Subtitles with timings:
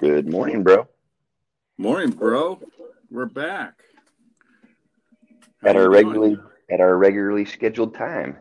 [0.00, 0.88] Good morning, bro.
[1.76, 2.58] Morning, bro.
[3.10, 3.82] We're back.
[5.60, 6.38] How at our regularly
[6.70, 8.38] at our regularly scheduled time.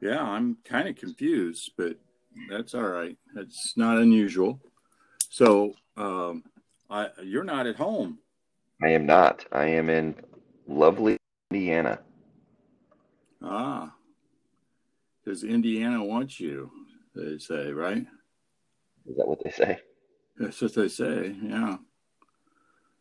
[0.00, 1.98] Yeah, I'm kind of confused, but
[2.48, 3.14] that's all right.
[3.34, 4.58] That's not unusual.
[5.28, 6.44] So, um,
[6.88, 8.18] I you're not at home.
[8.82, 9.44] I am not.
[9.52, 10.14] I am in
[10.66, 11.18] lovely
[11.50, 11.98] Indiana.
[13.42, 13.92] Ah,
[15.22, 16.70] because Indiana wants you,
[17.14, 18.06] they say, right?
[19.06, 19.78] Is that what they say?
[20.40, 21.36] That's what they say.
[21.42, 21.76] Yeah.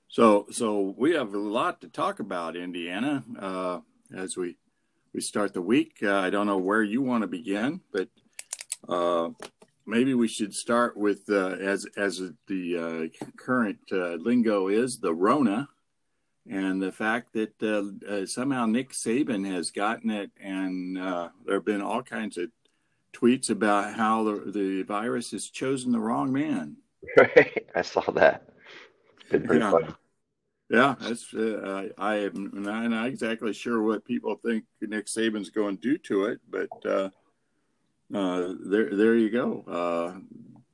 [0.09, 3.79] So, so we have a lot to talk about, Indiana, uh,
[4.13, 4.57] as we
[5.13, 5.99] we start the week.
[6.03, 8.09] Uh, I don't know where you want to begin, but
[8.89, 9.29] uh,
[9.87, 15.13] maybe we should start with uh, as as the uh, current uh, lingo is the
[15.13, 15.69] Rona,
[16.45, 22.03] and the fact that somehow Nick Saban has gotten it, and there have been all
[22.03, 22.49] kinds of
[23.13, 26.75] tweets about how the, the virus has chosen the wrong man.
[27.17, 28.49] Right, I saw that.
[29.21, 29.93] It's been pretty yeah.
[30.69, 31.33] Yeah, that's.
[31.33, 35.97] Uh, I am not, not exactly sure what people think Nick Saban's going to do
[35.97, 37.09] to it, but uh,
[38.13, 39.63] uh, there, there you go.
[39.67, 40.19] Uh,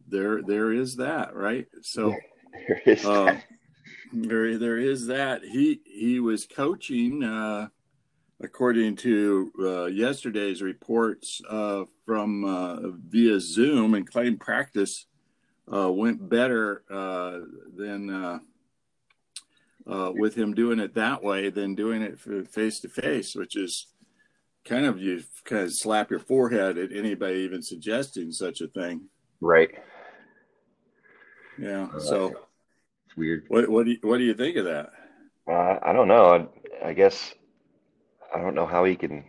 [0.07, 1.67] there, there is that, right?
[1.81, 2.13] So
[2.67, 3.43] there is uh, that.
[4.11, 5.43] there, there is that.
[5.45, 7.69] He he was coaching, uh,
[8.41, 11.41] according to uh, yesterday's reports
[12.05, 15.05] from via Zoom, and claimed practice
[15.67, 16.83] went better
[17.75, 18.39] than
[19.87, 23.87] uh, with him doing it that way than doing it face to face, which is
[24.63, 29.01] kind of you kind of slap your forehead at anybody even suggesting such a thing.
[29.41, 29.71] Right.
[31.57, 31.87] Yeah.
[31.93, 32.27] Uh, so
[33.05, 33.45] it's weird.
[33.47, 34.91] What what do you, what do you think of that?
[35.47, 36.47] Uh, I don't know.
[36.83, 37.33] I, I guess
[38.33, 39.25] I don't know how he can.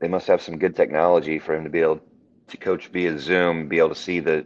[0.00, 2.00] They must have some good technology for him to be able
[2.48, 4.44] to coach via Zoom, be able to see the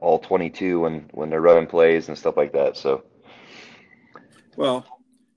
[0.00, 2.76] all 22 when when they're running plays and stuff like that.
[2.76, 3.04] So
[4.56, 4.84] well,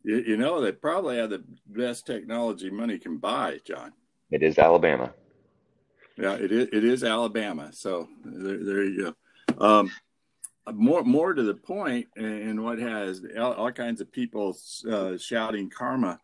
[0.03, 3.93] you, you, know, they probably have the best technology money can buy, John.
[4.31, 5.13] It is Alabama.
[6.17, 6.67] Yeah, it is.
[6.73, 7.71] It is Alabama.
[7.71, 9.13] So there, there you
[9.57, 9.63] go.
[9.63, 9.91] Um,
[10.73, 14.57] more, more to the point, and what has all, all kinds of people
[14.89, 16.19] uh, shouting karma.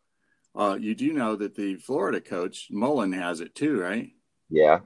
[0.56, 4.10] Uh, you do know that the Florida coach Mullen has it too, right?
[4.50, 4.80] Yeah.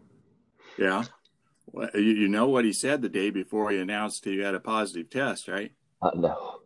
[0.77, 1.05] Yeah.
[1.71, 4.59] Well, you, you know what he said the day before he announced he had a
[4.59, 5.71] positive test, right?
[6.01, 6.61] Uh, no.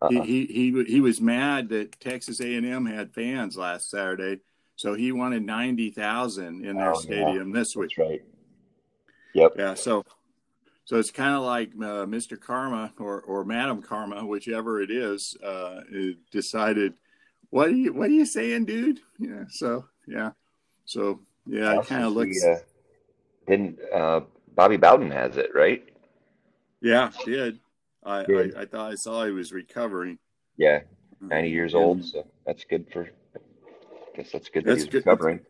[0.00, 0.22] Uh-uh.
[0.22, 4.40] He, he he he was mad that Texas A&M had fans last Saturday,
[4.76, 7.58] so he wanted ninety thousand in their oh, stadium yeah.
[7.58, 7.90] this week.
[7.96, 8.22] That's right.
[9.34, 9.52] Yep.
[9.58, 9.74] Yeah.
[9.74, 10.04] So
[10.84, 12.40] so it's kind of like uh, Mr.
[12.40, 15.80] Karma or or Madam Karma, whichever it is, uh,
[16.30, 16.94] decided.
[17.50, 19.00] What are you What are you saying, dude?
[19.18, 19.44] Yeah.
[19.50, 20.30] So yeah.
[20.84, 22.44] So yeah, it kind of looks.
[22.44, 22.60] uh,
[23.48, 24.20] didn't uh,
[24.54, 25.84] Bobby Bowden has it right?
[26.80, 27.58] Yeah, did.
[28.04, 30.18] I, I, I, thought I saw he was recovering.
[30.56, 30.80] Yeah,
[31.20, 33.08] ninety years and, old, so that's good for.
[33.34, 35.06] I guess that's good that that's he's good.
[35.06, 35.40] recovering.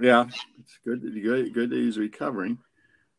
[0.00, 0.26] Yeah,
[0.58, 1.02] it's good.
[1.02, 2.58] Good, good that he's recovering.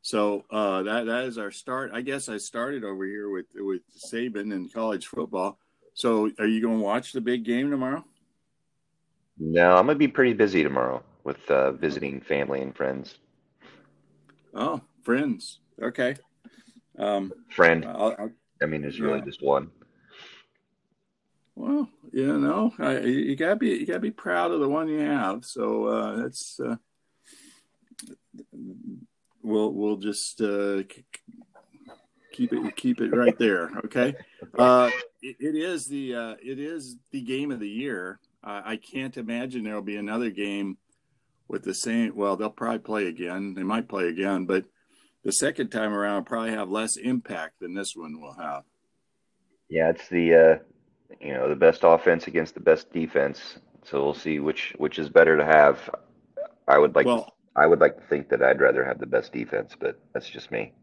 [0.02, 1.92] So uh, that that is our start.
[1.94, 5.60] I guess I started over here with with Saban and college football.
[5.94, 8.06] So are you going to watch the big game tomorrow?
[9.40, 13.18] No, I'm going to be pretty busy tomorrow with uh, visiting family and friends.
[14.54, 15.60] Oh, friends.
[15.82, 16.16] Okay.
[16.98, 17.86] Um, Friend.
[17.86, 18.32] I'll, I'll,
[18.62, 19.26] I mean, there's really yeah.
[19.26, 19.70] just one.
[21.56, 25.00] Well, you know, I, you gotta be you gotta be proud of the one you
[25.00, 25.44] have.
[25.44, 26.76] So uh, that's uh,
[29.42, 30.84] we'll we'll just uh,
[32.32, 33.72] keep it keep it right there.
[33.86, 34.14] Okay,
[34.60, 34.92] uh,
[35.24, 38.20] it, it is the uh, it is the game of the year.
[38.44, 40.78] I can't imagine there'll be another game
[41.48, 42.16] with the same.
[42.16, 43.54] Well, they'll probably play again.
[43.54, 44.66] They might play again, but
[45.24, 48.64] the second time around probably have less impact than this one will have.
[49.70, 53.58] Yeah, it's the uh, you know the best offense against the best defense.
[53.84, 55.90] So we'll see which which is better to have.
[56.68, 59.34] I would like well, I would like to think that I'd rather have the best
[59.34, 60.74] defense, but that's just me.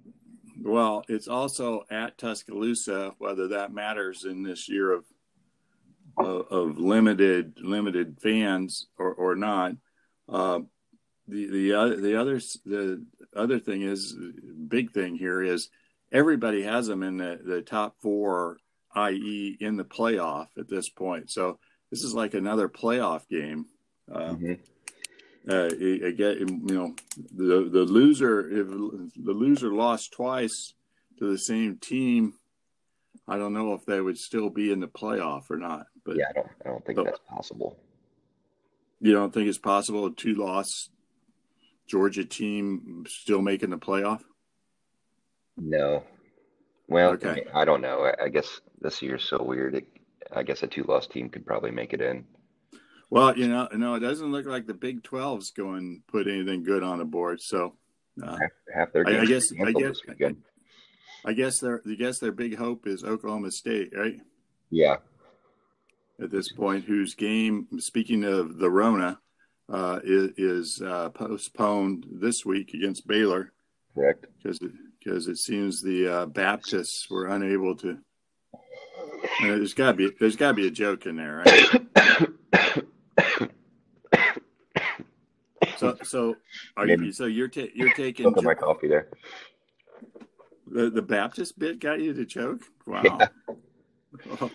[0.62, 5.04] Well, it's also at Tuscaloosa, whether that matters in this year of
[6.16, 9.72] of, of limited limited fans or or not.
[10.28, 10.60] Uh,
[11.28, 13.04] the the other the other the
[13.34, 14.14] other thing is
[14.68, 15.70] big thing here is
[16.12, 18.58] everybody has them in the, the top four,
[18.94, 21.30] i.e., in the playoff at this point.
[21.30, 21.58] So
[21.90, 23.66] this is like another playoff game.
[24.10, 25.50] Uh, mm-hmm.
[25.50, 25.68] uh,
[26.10, 26.94] get you know
[27.34, 30.74] the the loser if the loser lost twice
[31.18, 32.34] to the same team.
[33.26, 35.86] I don't know if they would still be in the playoff or not.
[36.04, 36.48] But yeah, I don't.
[36.66, 37.78] I don't think that's possible.
[39.04, 40.88] You don't think it's possible a two loss
[41.86, 44.22] Georgia team still making the playoff?
[45.58, 46.04] No.
[46.88, 48.02] Well, I, mean, I don't know.
[48.06, 49.74] I, I guess this year's so weird.
[49.74, 49.86] It,
[50.32, 52.24] I guess a two-loss team could probably make it in.
[53.10, 56.62] Well, you know, no, it doesn't look like the Big 12's going to put anything
[56.62, 57.42] good on the board.
[57.42, 57.74] So
[58.22, 60.00] uh, Half, half their I- I guess- I guess-.
[61.26, 64.18] I guess their I guess their big hope is Oklahoma State, right?
[64.70, 64.96] Yeah,
[66.22, 69.18] At this point, whose game, speaking of the Rona,
[69.68, 73.52] uh, is, is uh, postponed this week against Baylor
[73.94, 74.26] correct.
[74.36, 77.98] because it, because it seems the uh, Baptists were unable to.
[78.54, 78.58] Uh,
[79.40, 82.74] there's got to be there's got to be a joke in there, right?
[85.84, 86.36] So so
[86.76, 89.08] are you so you're ta- you're taking at my coffee there.
[90.66, 92.62] the the Baptist bit got you to choke?
[92.86, 93.18] Wow.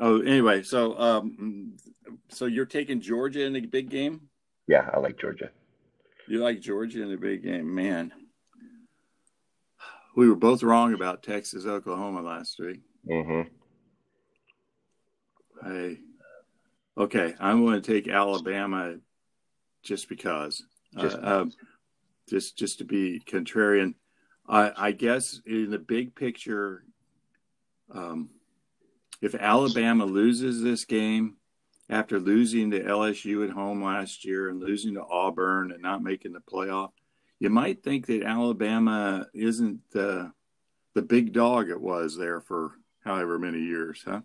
[0.00, 1.76] oh, anyway, so um,
[2.28, 4.28] so you're taking Georgia in the big game.
[4.66, 5.50] Yeah, I like Georgia.
[6.28, 8.12] You like Georgia in the big game, man.
[10.14, 12.80] We were both wrong about Texas, Oklahoma last week.
[13.06, 13.42] hmm
[15.64, 15.98] Hey,
[16.98, 18.96] okay, I'm going to take Alabama
[19.84, 20.64] just because,
[20.98, 21.52] Just uh, um,
[22.28, 23.94] just just to be contrarian.
[24.48, 26.84] I, I guess in the big picture,
[27.94, 28.30] um,
[29.22, 31.36] if Alabama loses this game
[31.88, 36.32] after losing to LSU at home last year and losing to Auburn and not making
[36.32, 36.90] the playoff,
[37.38, 40.32] you might think that Alabama isn't the
[40.94, 42.72] the big dog it was there for
[43.04, 44.20] however many years, huh?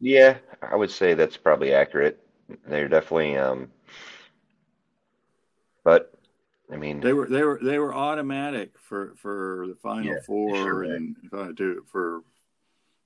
[0.00, 2.18] Yeah, I would say that's probably accurate.
[2.66, 3.70] They're definitely, um,
[5.84, 6.12] but
[6.72, 10.54] I mean, They were they were they were automatic for for the final Yeah, four
[10.54, 11.50] sure and if I
[11.86, 12.22] for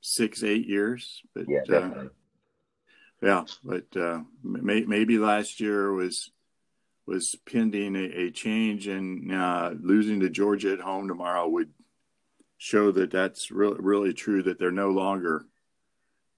[0.05, 1.23] six eight years.
[1.35, 2.09] But yeah, uh,
[3.23, 6.31] yeah, but uh, may, maybe last year was
[7.07, 11.71] was pending a, a change and uh, losing to Georgia at home tomorrow would
[12.59, 15.45] show that that's really really true that they're no longer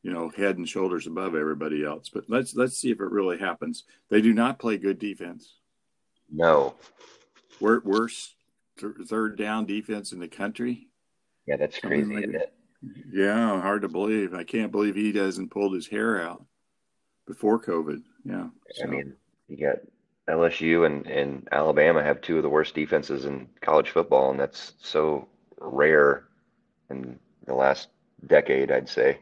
[0.02, 2.08] you know head and shoulders above everybody else.
[2.08, 3.84] But let's let's see if it really happens.
[4.08, 5.54] They do not play good defense.
[6.30, 6.74] No,
[7.60, 8.34] Worst
[8.78, 10.88] th- third down defense in the country.
[11.46, 12.52] yeah, that's Something crazy, like isn't it?
[13.12, 14.34] Yeah, hard to believe.
[14.34, 16.44] I can't believe he hasn't pulled his hair out
[17.26, 18.02] before COVID.
[18.24, 18.48] Yeah.
[18.82, 19.14] I mean,
[19.48, 19.78] you got
[20.28, 24.72] LSU and, and Alabama have two of the worst defenses in college football, and that's
[24.80, 25.28] so
[25.58, 26.24] rare
[26.90, 27.88] in the last
[28.26, 29.18] decade, I'd say.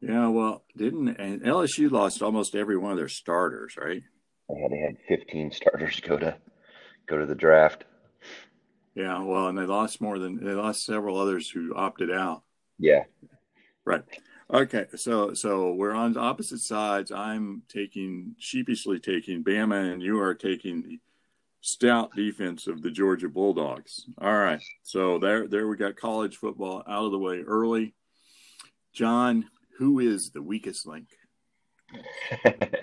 [0.00, 4.02] yeah, well, didn't and LSU lost almost every one of their starters, right?
[4.48, 6.36] They had, they had 15 starters go to
[7.06, 7.84] go to the draft.
[8.94, 12.42] Yeah, well, and they lost more than they lost several others who opted out.
[12.78, 13.04] Yeah,
[13.84, 14.02] Right.
[14.52, 17.10] Okay, so so we're on opposite sides.
[17.10, 21.00] I'm taking sheepishly taking Bama, and you are taking the
[21.62, 24.04] stout defense of the Georgia Bulldogs.
[24.20, 27.94] All right, so there there we got college football out of the way early.
[28.92, 29.46] John,
[29.78, 31.08] who is the weakest link?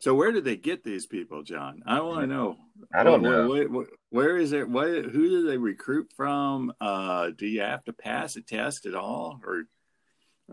[0.00, 1.82] So where did they get these people, John?
[1.86, 2.56] I want to know.
[2.92, 3.48] I don't know.
[3.48, 4.68] where- where- where is it?
[4.68, 6.72] What, who do they recruit from?
[6.80, 9.66] Uh, do you have to pass a test at all, or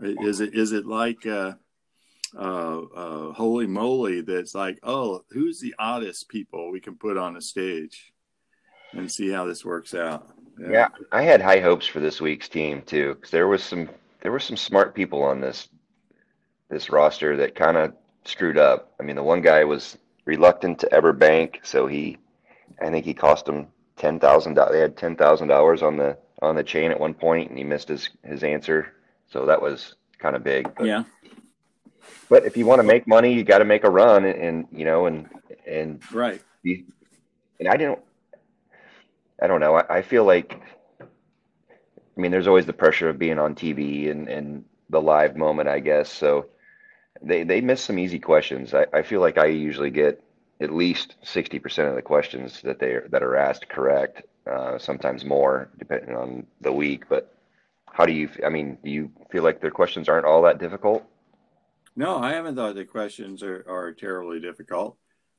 [0.00, 1.54] is it is it like uh,
[2.38, 4.20] uh, uh, holy moly?
[4.20, 8.12] That's like, oh, who's the oddest people we can put on a stage,
[8.92, 10.28] and see how this works out.
[10.60, 13.88] Yeah, I had high hopes for this week's team too, because there was some
[14.20, 15.68] there were some smart people on this
[16.68, 17.94] this roster that kind of
[18.28, 18.92] screwed up.
[19.00, 22.18] I mean, the one guy was reluctant to ever bank, so he,
[22.80, 24.72] I think he cost him ten thousand dollars.
[24.72, 27.64] They had ten thousand dollars on the on the chain at one point, and he
[27.64, 28.92] missed his his answer,
[29.28, 30.72] so that was kind of big.
[30.76, 31.04] But, yeah,
[32.28, 34.68] but if you want to make money, you got to make a run, and, and
[34.72, 35.28] you know, and
[35.66, 36.42] and right.
[36.62, 36.84] the-
[37.60, 38.00] and I don't,
[39.42, 39.74] I don't know.
[39.74, 40.60] I, I feel like,
[41.00, 45.68] I mean, there's always the pressure of being on TV and, and the live moment,
[45.68, 46.10] I guess.
[46.10, 46.46] So
[47.22, 48.74] they, they miss some easy questions.
[48.74, 50.22] I, I feel like I usually get
[50.60, 55.70] at least 60% of the questions that they that are asked correct, uh, sometimes more
[55.78, 57.08] depending on the week.
[57.08, 57.34] But
[57.86, 61.04] how do you, I mean, do you feel like their questions aren't all that difficult?
[61.96, 64.96] No, I haven't thought the questions are, are terribly difficult.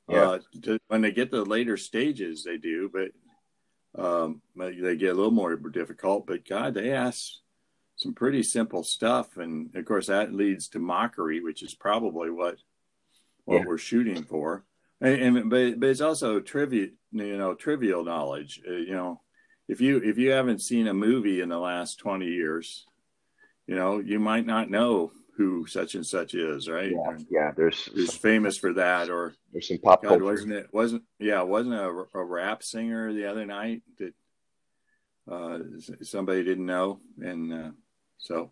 [0.09, 0.21] Yeah.
[0.21, 3.11] Uh, to, when they get to the later stages, they do, but
[4.01, 6.27] um, they get a little more difficult.
[6.27, 7.31] But God, they ask
[7.99, 12.55] some pretty simple stuff, and of course that leads to mockery, which is probably what
[13.43, 13.65] what Yeah.
[13.67, 14.63] we're shooting for.
[15.01, 18.61] And, and but but it's also trivia, you know, trivial knowledge.
[18.65, 19.19] Uh, you know,
[19.67, 22.85] if you if you haven't seen a movie in the last twenty years,
[23.67, 26.91] you know, you might not know who such and such is, right?
[26.91, 27.51] Yeah, yeah.
[27.55, 30.23] There's Who's famous for that, or there's some pop God, culture.
[30.23, 30.67] wasn't it?
[30.71, 31.41] Wasn't yeah?
[31.41, 34.13] Wasn't a, a rap singer the other night that
[35.29, 35.59] uh,
[36.01, 37.71] somebody didn't know, and uh,
[38.19, 38.51] so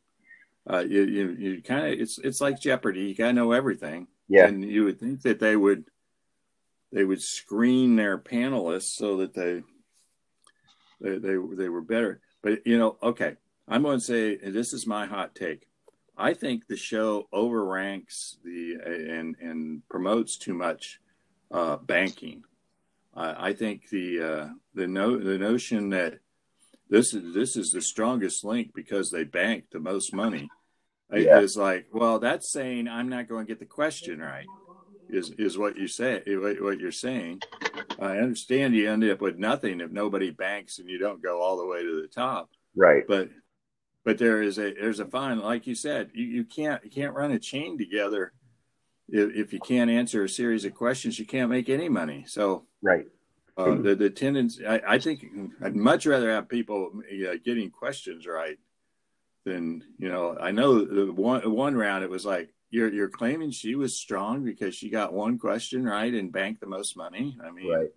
[0.70, 3.02] uh, you you, you kind of it's it's like Jeopardy.
[3.02, 4.08] You got to know everything.
[4.28, 4.48] Yeah.
[4.48, 5.86] And you would think that they would
[6.92, 9.62] they would screen their panelists so that they
[11.00, 12.22] they they, they were better.
[12.42, 13.36] But you know, okay,
[13.68, 15.68] I'm going to say this is my hot take.
[16.18, 21.00] I think the show overranks the and and promotes too much
[21.52, 22.44] uh, banking.
[23.16, 26.20] I, I think the uh, the no the notion that
[26.90, 30.50] this is this is the strongest link because they bank the most money
[31.14, 31.40] yeah.
[31.40, 34.46] is like, well, that's saying I'm not going to get the question right.
[35.10, 36.22] Is is what you say?
[36.26, 37.42] What you're saying?
[37.98, 41.58] I understand you end up with nothing if nobody banks and you don't go all
[41.58, 42.50] the way to the top.
[42.76, 43.04] Right.
[43.08, 43.30] But
[44.04, 47.16] but there is a there's a fine, like you said, you, you can't you can't
[47.16, 48.34] run a chain together
[49.08, 51.18] if, if you can't answer a series of questions.
[51.18, 52.26] You can't make any money.
[52.28, 53.06] So right.
[53.58, 55.26] Uh, the the tendency, I, I, think
[55.64, 58.60] I'd much rather have people uh, getting questions right
[59.46, 60.38] than you know.
[60.40, 64.44] I know the one one round it was like you're you're claiming she was strong
[64.44, 67.36] because she got one question right and banked the most money.
[67.44, 67.90] I mean, right.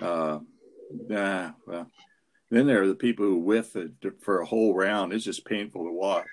[0.00, 0.38] Uh,
[1.06, 1.50] yeah.
[1.66, 1.90] Well,
[2.50, 5.12] then there are the people who whiff it for a whole round.
[5.12, 6.24] It's just painful to watch.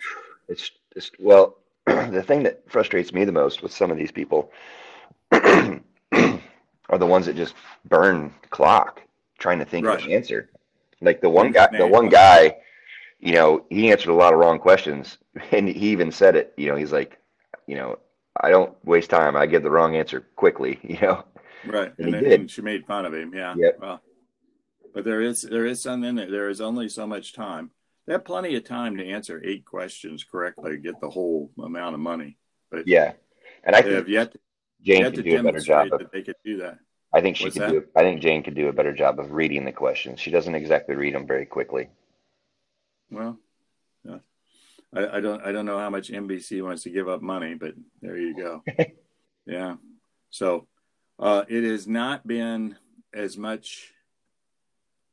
[0.48, 4.51] It's just well, the thing that frustrates me the most with some of these people
[6.89, 7.55] are the ones that just
[7.86, 9.01] burn the clock
[9.38, 10.00] trying to think right.
[10.00, 10.50] of an answer.
[11.01, 12.58] Like the one guy, the one guy,
[13.19, 15.17] you know, he answered a lot of wrong questions,
[15.51, 16.53] and he even said it.
[16.58, 17.17] You know, he's like,
[17.67, 18.00] you know,
[18.39, 19.36] I don't waste time.
[19.36, 20.79] I give the wrong answer quickly.
[20.84, 21.24] You know,
[21.65, 21.93] right?
[21.98, 23.34] And, and, and she made fun of him.
[23.34, 23.53] Yeah.
[23.58, 23.79] Yep.
[23.79, 24.01] Well,
[24.93, 26.29] but there is there is something there.
[26.29, 27.72] There is only so much time.
[28.05, 32.01] They have plenty of time to answer eight questions correctly, get the whole amount of
[32.01, 32.38] money.
[32.72, 33.13] But yeah,
[33.63, 34.34] and I have yet
[34.81, 35.88] Jane could do a better job.
[35.91, 36.79] Of, they could do that.
[37.13, 37.71] I think she What's could that?
[37.71, 37.86] do.
[37.95, 40.19] I think Jane could do a better job of reading the questions.
[40.19, 41.89] She doesn't exactly read them very quickly.
[43.09, 43.38] Well,
[44.03, 44.19] yeah.
[44.93, 45.41] I, I don't.
[45.43, 48.63] I don't know how much NBC wants to give up money, but there you go.
[49.45, 49.75] yeah.
[50.29, 50.67] So
[51.17, 52.77] uh, it has not been
[53.13, 53.91] as much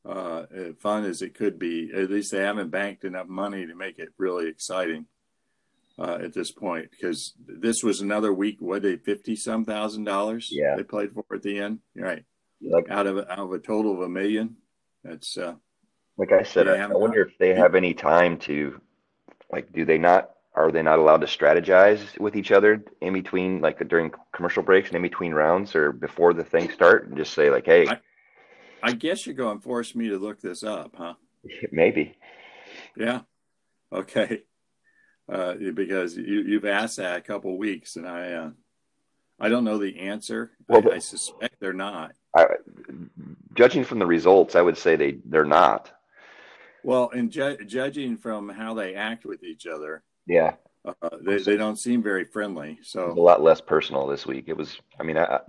[0.05, 0.43] uh,
[0.79, 1.91] fun as it could be.
[1.93, 5.07] At least they haven't banked enough money to make it really exciting
[5.99, 8.57] uh, at this point because this was another week.
[8.59, 10.49] What they fifty some thousand dollars?
[10.51, 11.79] Yeah, they played for at the end.
[11.95, 12.23] Right,
[12.61, 14.57] like, out of out of a total of a million.
[15.03, 15.55] That's uh,
[16.17, 16.67] like I said.
[16.67, 18.79] I, I wonder if they have any time to,
[19.51, 20.31] like, do they not?
[20.55, 24.89] Are they not allowed to strategize with each other in between, like during commercial breaks
[24.89, 27.99] and in between rounds, or before the things start, and just say like, "Hey." I,
[28.83, 31.15] I guess you're going to force me to look this up, huh?
[31.71, 32.15] Maybe.
[32.95, 33.21] Yeah.
[33.91, 34.43] Okay
[35.29, 38.49] uh, because you, you've asked that a couple weeks, and I uh,
[39.39, 40.51] I don't know the answer.
[40.67, 42.13] Well, I, I suspect they're not.
[42.35, 42.45] I,
[43.53, 45.91] judging from the results, I would say they they're not.
[46.83, 50.53] Well, and ju- judging from how they act with each other, yeah,
[50.85, 52.79] uh, they they don't seem very friendly.
[52.83, 54.45] So a lot less personal this week.
[54.47, 54.79] It was.
[54.99, 55.39] I mean, I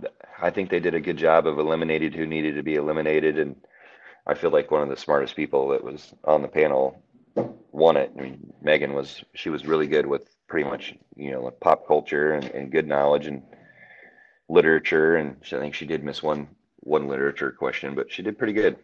[0.40, 3.54] I think they did a good job of eliminating who needed to be eliminated, and
[4.26, 7.00] I feel like one of the smartest people that was on the panel
[7.72, 8.12] won it.
[8.18, 11.86] I mean, Megan was she was really good with pretty much you know like pop
[11.86, 13.42] culture and, and good knowledge and
[14.48, 16.48] literature, and I think she did miss one
[16.80, 18.76] one literature question, but she did pretty good.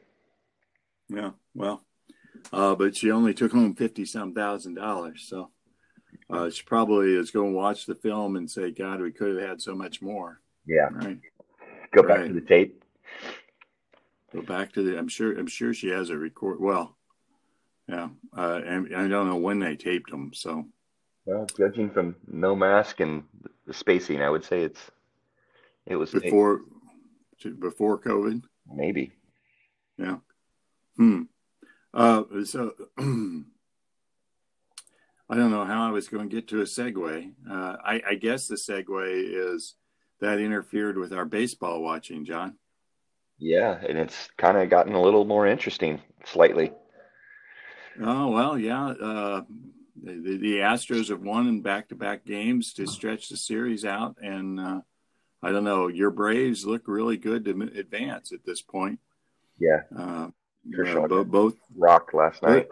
[1.09, 1.85] Yeah, well,
[2.53, 5.51] uh, but she only took home fifty some thousand dollars, so
[6.31, 9.49] uh, she probably is going to watch the film and say, "God, we could have
[9.49, 11.19] had so much more." Yeah, right.
[11.93, 12.29] Go back right.
[12.29, 12.83] to the tape.
[14.33, 14.99] Go back to the.
[14.99, 15.39] I'm sure.
[15.39, 16.61] I'm sure she has a record.
[16.61, 16.97] Well,
[17.95, 20.33] yeah, uh, and I don't know when they taped them.
[20.35, 20.67] So,
[21.27, 23.25] well, judging from no mask and
[23.67, 24.91] the spacing, I would say it's
[25.87, 26.63] it was before
[27.41, 27.61] taped.
[27.61, 28.43] before COVID.
[28.73, 29.13] Maybe.
[29.97, 30.17] Yeah.
[30.97, 31.23] Hmm.
[31.93, 33.05] Uh, so I
[35.37, 37.33] don't know how I was going to get to a segue.
[37.49, 39.75] Uh, I, I guess the segue is
[40.21, 42.57] that interfered with our baseball watching, John.
[43.39, 46.73] Yeah, and it's kind of gotten a little more interesting slightly.
[48.01, 48.87] Oh well, yeah.
[48.87, 49.43] Uh,
[50.03, 54.81] the, the Astros have won in back-to-back games to stretch the series out, and uh,
[55.43, 55.89] I don't know.
[55.89, 58.99] Your Braves look really good to advance at this point.
[59.59, 59.83] Yeah.
[59.97, 60.29] Uh,
[60.75, 62.69] Kershaw uh, both rocked last night.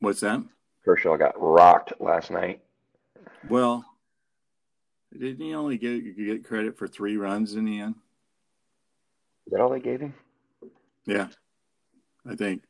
[0.00, 0.42] What's that?
[0.84, 2.62] Kershaw got rocked last night.
[3.48, 3.84] Well,
[5.12, 7.94] didn't he only get get credit for three runs in the end?
[9.46, 10.14] Is that all they gave him?
[11.06, 11.28] Yeah,
[12.28, 12.62] I think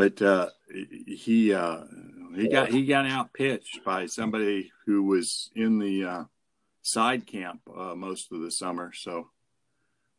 [0.00, 0.48] but uh,
[1.06, 1.82] he uh,
[2.34, 6.24] he got he got out pitched by somebody who was in the uh,
[6.80, 8.92] side camp uh, most of the summer.
[8.94, 9.28] So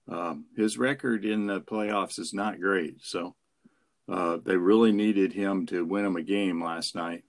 [0.08, 3.36] Um, his record in the playoffs is not great, so
[4.08, 7.24] uh, they really needed him to win them a game last night.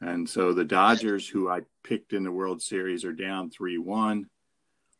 [0.00, 4.26] And so the Dodgers, who I picked in the World Series, are down 3 1.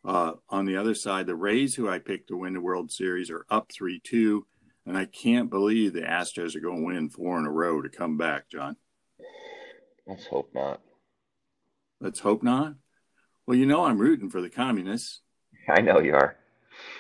[0.05, 3.31] Uh, on the other side, the Rays, who I picked to win the World Series,
[3.31, 4.47] are up 3 2.
[4.87, 7.89] And I can't believe the Astros are going to win four in a row to
[7.89, 8.77] come back, John.
[10.07, 10.81] Let's hope not.
[12.01, 12.75] Let's hope not.
[13.47, 15.21] Well, you know I'm rooting for the communists.
[15.69, 16.37] I know you are.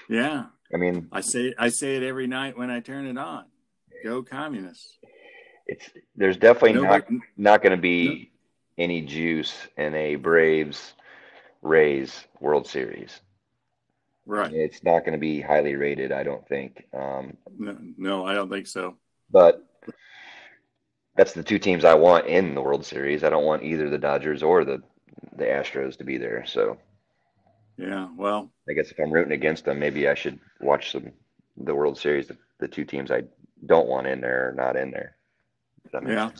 [0.08, 0.46] Yeah.
[0.74, 3.44] I mean, I say I say it every night when I turn it on.
[4.02, 4.98] Go communists.
[5.66, 8.32] It's there's definitely Nobody- not not going to be
[8.78, 10.94] any juice in a Braves
[11.62, 13.20] Rays World Series.
[14.26, 14.52] Right.
[14.52, 16.84] It's not going to be highly rated, I don't think.
[16.92, 18.96] Um, No, no, I don't think so.
[19.30, 19.62] but
[21.16, 23.24] that's the two teams I want in the World Series.
[23.24, 24.82] I don't want either the Dodgers or the
[25.36, 26.44] the Astros to be there.
[26.46, 26.76] So
[27.78, 28.08] Yeah.
[28.16, 31.12] Well, I guess if I'm rooting against them, maybe I should watch some
[31.56, 32.26] the World Series.
[32.26, 33.22] The, the two teams I
[33.64, 35.16] don't want in there are not in there.
[36.06, 36.30] Yeah.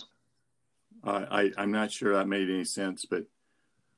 [1.05, 3.25] uh, I I'm not sure that made any sense, but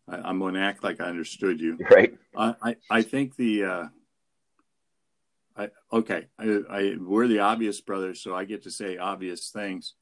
[0.08, 1.78] I, I'm going to act like I understood you.
[1.90, 2.18] Right.
[2.36, 3.84] I, I, I think the uh,
[5.56, 9.94] I okay I, I we're the obvious brothers, so I get to say obvious things.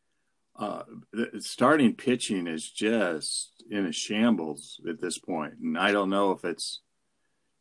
[0.58, 0.82] Uh,
[1.12, 6.32] the, starting pitching is just in a shambles at this point, and I don't know
[6.32, 6.80] if it's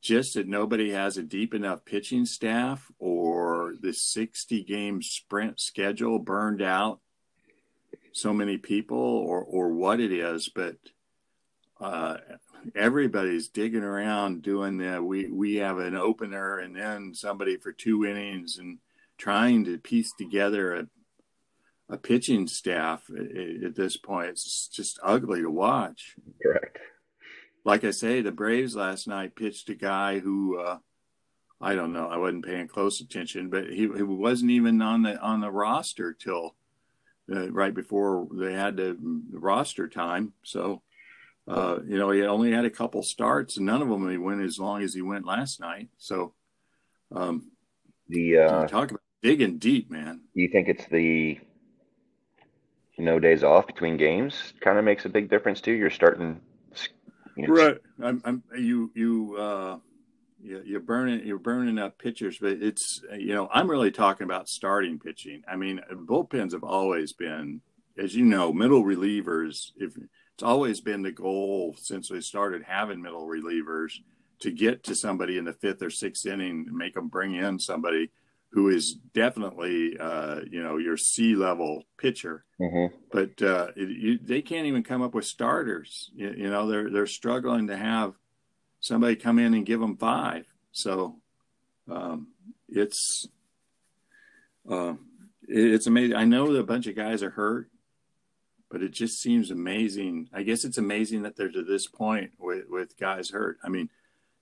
[0.01, 6.19] just that nobody has a deep enough pitching staff or the 60 game sprint schedule
[6.19, 6.99] burned out
[8.11, 10.75] so many people or or what it is, but
[11.79, 12.17] uh,
[12.73, 15.03] everybody's digging around doing that.
[15.03, 18.79] we we have an opener and then somebody for two innings and
[19.17, 20.87] trying to piece together a
[21.87, 26.79] a pitching staff at, at this point it's just ugly to watch Correct.
[27.63, 30.79] like i say the braves last night pitched a guy who uh
[31.61, 35.19] i don't know i wasn't paying close attention but he, he wasn't even on the
[35.19, 36.55] on the roster till
[37.31, 38.97] uh, right before they had the
[39.31, 40.81] roster time so
[41.47, 44.41] uh, you know, he only had a couple starts, and none of them he went
[44.41, 45.89] as long as he went last night.
[45.97, 46.33] So,
[47.13, 47.51] um,
[48.09, 50.21] The uh, talk about digging deep, man.
[50.33, 51.39] you think it's the
[52.97, 55.73] no days off between games kind of makes a big difference too?
[55.73, 56.39] You're starting,
[57.35, 57.77] you know, Right.
[58.01, 59.77] I'm, I'm you, you, uh,
[60.41, 64.47] you, you're burning, you're burning up pitchers, but it's, you know, I'm really talking about
[64.47, 65.43] starting pitching.
[65.47, 67.61] I mean, bullpens have always been,
[67.97, 69.71] as you know, middle relievers.
[69.75, 69.93] If
[70.35, 73.93] it's always been the goal since they started having middle relievers
[74.39, 77.57] to get to somebody in the fifth or sixth inning and make them bring in
[77.57, 78.11] somebody
[78.49, 82.43] who is definitely, uh, you know, your C level pitcher.
[82.59, 82.91] Mhm.
[83.11, 86.11] But uh, it, you, they can't even come up with starters.
[86.13, 88.13] You, you know, they're they're struggling to have
[88.81, 90.45] somebody come in and give them five.
[90.73, 91.15] So
[91.89, 92.27] um,
[92.67, 93.25] it's
[94.69, 94.95] uh,
[95.47, 96.17] it, it's amazing.
[96.17, 97.69] I know that a bunch of guys are hurt,
[98.69, 100.29] but it just seems amazing.
[100.33, 103.57] I guess it's amazing that they're to this point with, with guys hurt.
[103.63, 103.89] I mean,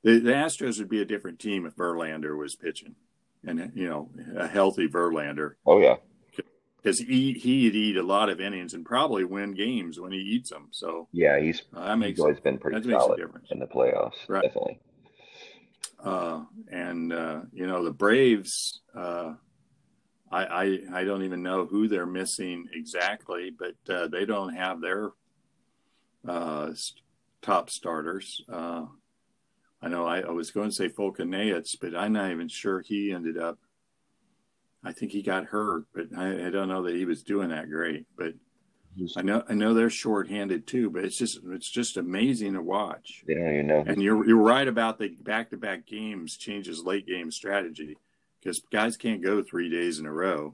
[0.03, 2.95] the, the Astros would be a different team if Verlander was pitching,
[3.45, 5.95] and you know, a healthy Verlander Oh yeah,
[6.83, 10.49] because he he'd eat a lot of innings and probably win games when he eats
[10.49, 10.67] them.
[10.71, 11.39] So yeah.
[11.39, 14.27] He's uh, that makes he's always been pretty that makes a solid in the playoffs.
[14.27, 14.43] Right.
[14.43, 14.79] Definitely.
[16.03, 18.81] uh, and uh, you know the Braves.
[20.33, 24.81] I, I I don't even know who they're missing exactly, but uh, they don't have
[24.81, 25.11] their
[26.27, 26.71] uh,
[27.41, 28.41] top starters.
[28.51, 28.85] Uh,
[29.81, 33.11] I know I, I was going to say Fulcanaeus, but I'm not even sure he
[33.11, 33.59] ended up.
[34.83, 37.69] I think he got hurt, but I, I don't know that he was doing that
[37.69, 38.07] great.
[38.17, 38.33] But
[39.15, 40.89] I know I know they're shorthanded too.
[40.89, 43.23] But it's just it's just amazing to watch.
[43.27, 43.83] They don't know.
[43.85, 47.97] And you're you're right about the back to back games changes late game strategy
[48.43, 50.53] because guys can't go three days in a row.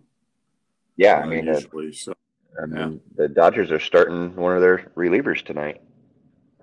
[0.98, 1.60] yeah, I uh, mean, uh.
[1.92, 2.14] So
[2.62, 5.82] I mean, the Dodgers are starting one of their relievers tonight.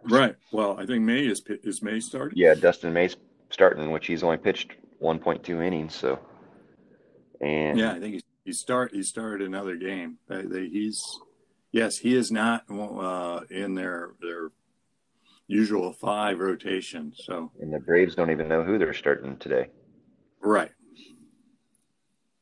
[0.05, 0.37] right.
[0.53, 2.39] Well, I think May is is May starting.
[2.39, 3.17] Yeah, Dustin May's
[3.51, 5.95] starting, which he's only pitched 1.2 innings.
[5.95, 6.19] So,
[7.41, 10.19] and Yeah, I think he he start he started another game.
[10.29, 11.03] He's
[11.73, 14.51] yes, he is not uh, in their their
[15.49, 17.13] usual five rotation.
[17.15, 19.69] So and the Braves don't even know who they're starting today.
[20.41, 20.71] right.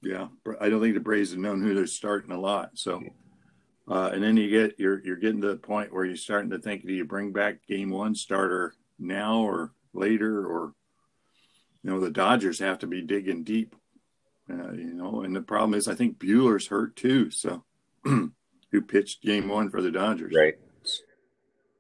[0.05, 0.29] Yeah,
[0.61, 2.71] I don't think the Braves have known who they're starting a lot.
[2.75, 3.03] So,
[3.89, 6.59] uh, and then you get you're you're getting to the point where you're starting to
[6.59, 10.75] think: Do you bring back Game One starter now or later, or
[11.83, 13.75] you know the Dodgers have to be digging deep,
[14.51, 15.23] uh, you know.
[15.23, 17.31] And the problem is, I think Buehler's hurt too.
[17.31, 17.65] So,
[18.05, 20.35] who pitched Game One for the Dodgers?
[20.37, 20.55] Right.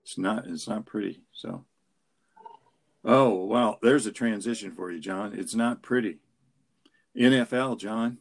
[0.03, 1.23] It's not it's not pretty.
[1.33, 1.65] So,
[3.05, 5.35] Oh, well, there's a transition for you, John.
[5.39, 6.19] It's not pretty.
[7.16, 8.18] NFL, John.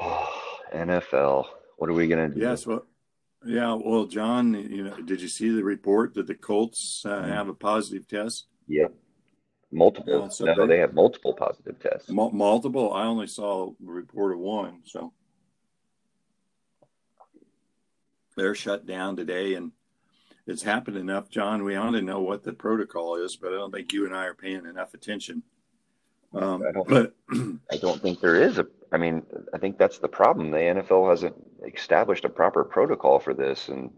[0.74, 1.46] NFL.
[1.76, 2.40] What are we gonna do?
[2.40, 2.86] Yes, well,
[3.44, 7.30] yeah, well, John, you know, did you see the report that the Colts uh, Mm-hmm.
[7.30, 8.46] have a positive test?
[8.68, 8.92] Yep.
[9.72, 10.30] Multiple.
[10.30, 12.08] So no, they- they have multiple positive tests.
[12.08, 12.92] Mul- multiple.
[12.92, 15.12] I only saw a report of one, so
[18.36, 19.72] they're shut down today, and
[20.46, 21.64] it's happened enough, John.
[21.64, 24.24] We ought to know what the protocol is, but I don't think you and I
[24.26, 25.42] are paying enough attention.
[26.34, 27.14] Um, I don't- but
[27.72, 28.66] I don't think there is a.
[28.92, 30.50] I mean, I think that's the problem.
[30.50, 31.34] The NFL hasn't
[31.74, 33.90] established a proper protocol for this, and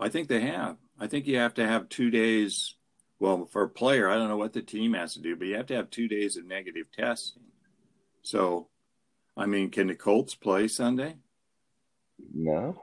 [0.00, 0.76] I think they have.
[0.98, 2.74] I think you have to have two days.
[3.20, 5.56] Well, for a player, I don't know what the team has to do, but you
[5.56, 7.42] have to have two days of negative testing.
[8.22, 8.68] So,
[9.36, 11.16] I mean, can the Colts play Sunday?
[12.34, 12.80] no,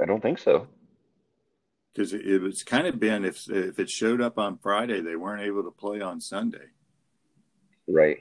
[0.00, 0.66] I don't think so.
[1.92, 5.16] Because it, it was kind of been if if it showed up on Friday, they
[5.16, 6.68] weren't able to play on Sunday.
[7.88, 8.18] Right.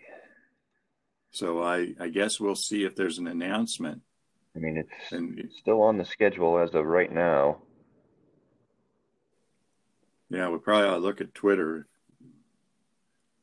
[1.32, 4.02] So I I guess we'll see if there's an announcement.
[4.56, 7.62] I mean, it's And still on the schedule as of right now.
[10.30, 11.88] yeah, we probably ought to look at Twitter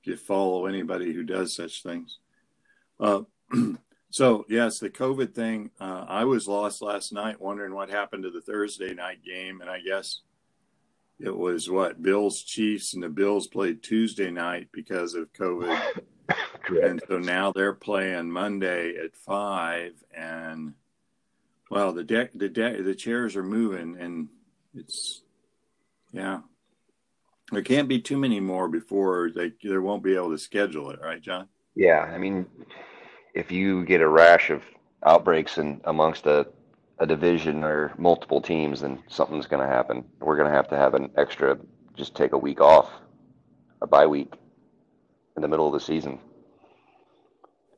[0.00, 2.18] if you follow anybody who does such things.
[2.98, 3.22] Uh,
[4.11, 5.70] so yes, the COVID thing.
[5.78, 9.68] Uh, I was lost last night, wondering what happened to the Thursday night game, and
[9.70, 10.22] I guess
[11.20, 15.78] it was what Bills Chiefs, and the Bills played Tuesday night because of COVID,
[16.68, 20.74] and so now they're playing Monday at five, and
[21.70, 24.28] well, the deck, the deck, the chairs are moving, and
[24.74, 25.22] it's
[26.12, 26.40] yeah.
[27.50, 31.00] There can't be too many more before they they won't be able to schedule it,
[31.02, 31.48] right, John?
[31.74, 32.46] Yeah, I mean,
[33.35, 34.62] if you get a rash of
[35.04, 36.46] outbreaks in amongst a,
[36.98, 40.04] a division or multiple teams, then something's going to happen.
[40.20, 41.58] We're going to have to have an extra,
[41.96, 42.90] just take a week off,
[43.80, 44.35] a bye week
[45.37, 46.18] in the middle of the season.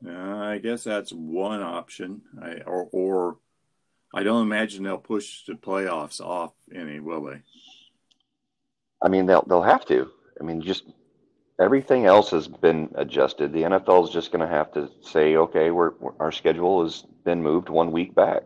[0.05, 2.21] Uh, I guess that's one option.
[2.41, 3.37] I, or, or
[4.13, 7.41] I don't imagine they'll push the playoffs off any, will they?
[9.01, 10.09] I mean, they'll they'll have to.
[10.39, 10.83] I mean, just
[11.59, 13.51] everything else has been adjusted.
[13.53, 17.03] The NFL is just going to have to say, okay, we're, we're our schedule has
[17.23, 18.43] been moved one week back.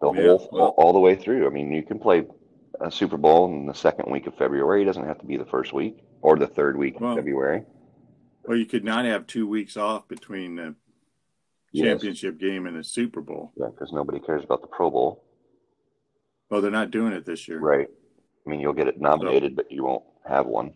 [0.00, 1.46] The Yeah, whole well- all the way through.
[1.46, 2.26] I mean, you can play
[2.80, 4.82] a Super Bowl in the second week of February.
[4.82, 7.64] It doesn't have to be the first week or the third week Well, of February.
[8.44, 10.74] Well, you could not have two weeks off between the
[11.70, 11.86] Yes.
[11.86, 13.52] championship game and the Super Bowl.
[13.56, 15.22] Yeah, because nobody cares about the Pro Bowl,
[16.48, 17.58] Well, they're not doing it this year.
[17.60, 17.88] right?
[18.46, 20.74] I mean, you'll get it nominated, but you won't have one.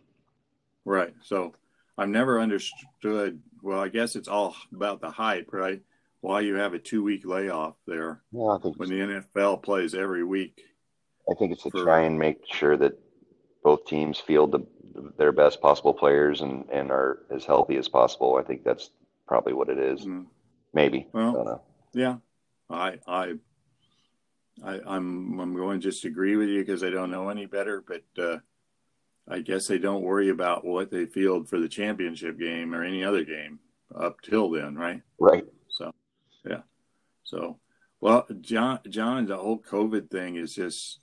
[0.85, 1.15] Right.
[1.23, 1.55] So
[1.97, 3.41] I've never understood.
[3.63, 5.81] Well, I guess it's all about the hype, right?
[6.21, 9.95] Why you have a two week layoff there Yeah, I think when the NFL plays
[9.95, 10.63] every week.
[11.31, 12.99] I think it's to for- try and make sure that
[13.63, 14.61] both teams feel the,
[15.17, 18.37] their best possible players and, and are as healthy as possible.
[18.41, 18.91] I think that's
[19.27, 20.05] probably what it is.
[20.05, 20.27] Mm.
[20.75, 21.07] Maybe.
[21.13, 21.63] Well, I don't know.
[21.93, 22.17] Yeah,
[22.69, 23.35] I, I,
[24.63, 27.83] I, I'm, I'm going to just agree with you because I don't know any better.
[27.87, 28.39] But uh,
[29.29, 33.03] I guess they don't worry about what they field for the championship game or any
[33.05, 33.59] other game
[33.95, 35.03] up till then, right?
[35.19, 35.47] Right.
[35.69, 35.93] So,
[36.47, 36.61] yeah.
[37.25, 37.59] So,
[38.01, 41.01] well, John, John, the whole COVID thing is just.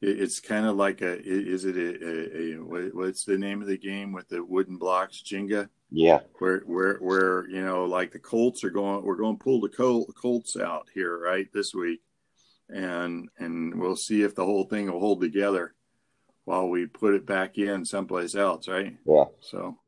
[0.00, 1.20] It- It's kind of like a.
[1.24, 5.22] Is it a, a, a what's the name of the game with the wooden blocks,
[5.22, 5.68] Jenga?
[5.90, 6.20] Yeah.
[6.38, 9.70] where where where you know like the Colts are going we're going to pull the
[9.70, 12.02] Col- Colts out here right this week
[12.68, 15.74] and and we'll see if the whole thing will hold together
[16.44, 19.24] while we put it back in someplace else right Yeah.
[19.40, 19.78] so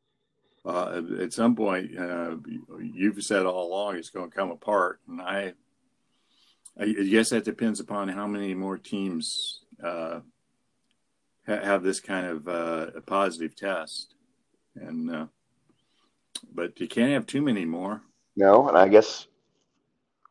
[0.64, 2.37] uh, at some point uh,
[2.81, 5.53] you've said all along it's going to come apart and I
[6.79, 10.21] I guess that depends upon how many more teams uh,
[11.47, 14.14] ha- have this kind of uh, a positive test
[14.75, 15.27] and uh,
[16.53, 18.03] but you can't have too many more.
[18.37, 19.27] No, and I guess,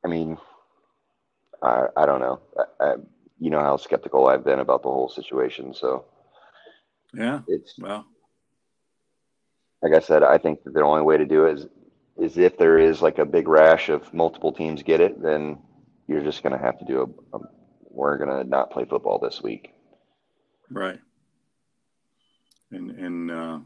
[0.03, 0.37] I mean,
[1.61, 2.39] I I don't know.
[2.57, 2.95] I, I,
[3.39, 5.73] you know how skeptical I've been about the whole situation.
[5.73, 6.05] So
[7.13, 7.41] Yeah.
[7.47, 8.05] it's Well,
[9.81, 11.67] like I said, I think that the only way to do it is
[12.17, 15.57] is if there is like a big rash of multiple teams get it, then
[16.07, 17.39] you're just going to have to do a, a
[17.99, 19.73] we're going to not play football this week.
[20.69, 20.99] right.
[22.71, 23.59] And and uh,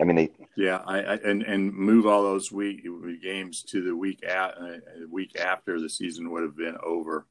[0.00, 2.86] I mean, they yeah, I, I and and move all those week
[3.22, 4.76] games to the week at uh,
[5.10, 7.26] week after the season would have been over,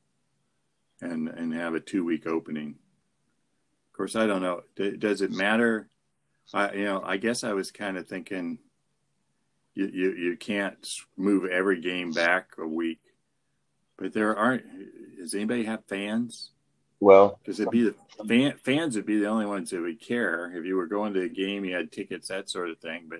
[1.01, 2.69] and and have a two week opening.
[2.69, 4.61] Of course, I don't know.
[4.75, 5.89] D- does it matter?
[6.53, 8.59] I you know I guess I was kind of thinking.
[9.75, 13.01] You, you you can't move every game back a week,
[13.97, 14.63] but there aren't.
[15.17, 16.51] Does anybody have fans?
[16.99, 17.95] Well, because it'd be the
[18.27, 21.21] fan, fans would be the only ones that would care if you were going to
[21.21, 23.05] a game, you had tickets, that sort of thing.
[23.07, 23.19] But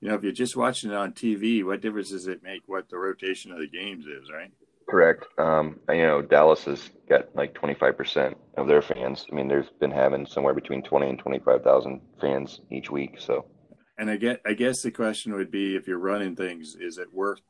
[0.00, 2.88] you know, if you're just watching it on TV, what difference does it make what
[2.88, 4.50] the rotation of the games is, right?
[4.92, 5.24] correct.
[5.38, 9.24] Um, you know, Dallas has got like 25% of their fans.
[9.32, 13.16] I mean, they've been having somewhere between 20 and 25,000 fans each week.
[13.18, 13.46] So,
[13.96, 17.12] And I get, I guess the question would be, if you're running things, is it
[17.12, 17.40] worth?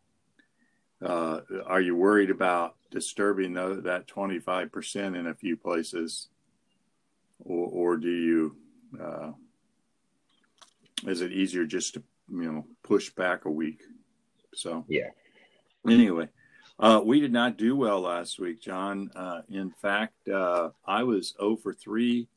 [1.05, 6.29] Uh, are you worried about disturbing tho- that 25% in a few places,
[7.41, 8.57] or, or do you?
[9.03, 9.33] Uh,
[11.07, 13.83] is it easier just to you know push back a week?
[14.55, 15.09] So yeah.
[15.89, 16.29] anyway,
[16.79, 19.11] uh, we did not do well last week, John.
[19.15, 22.29] Uh, in fact, uh, I was 0 for 3,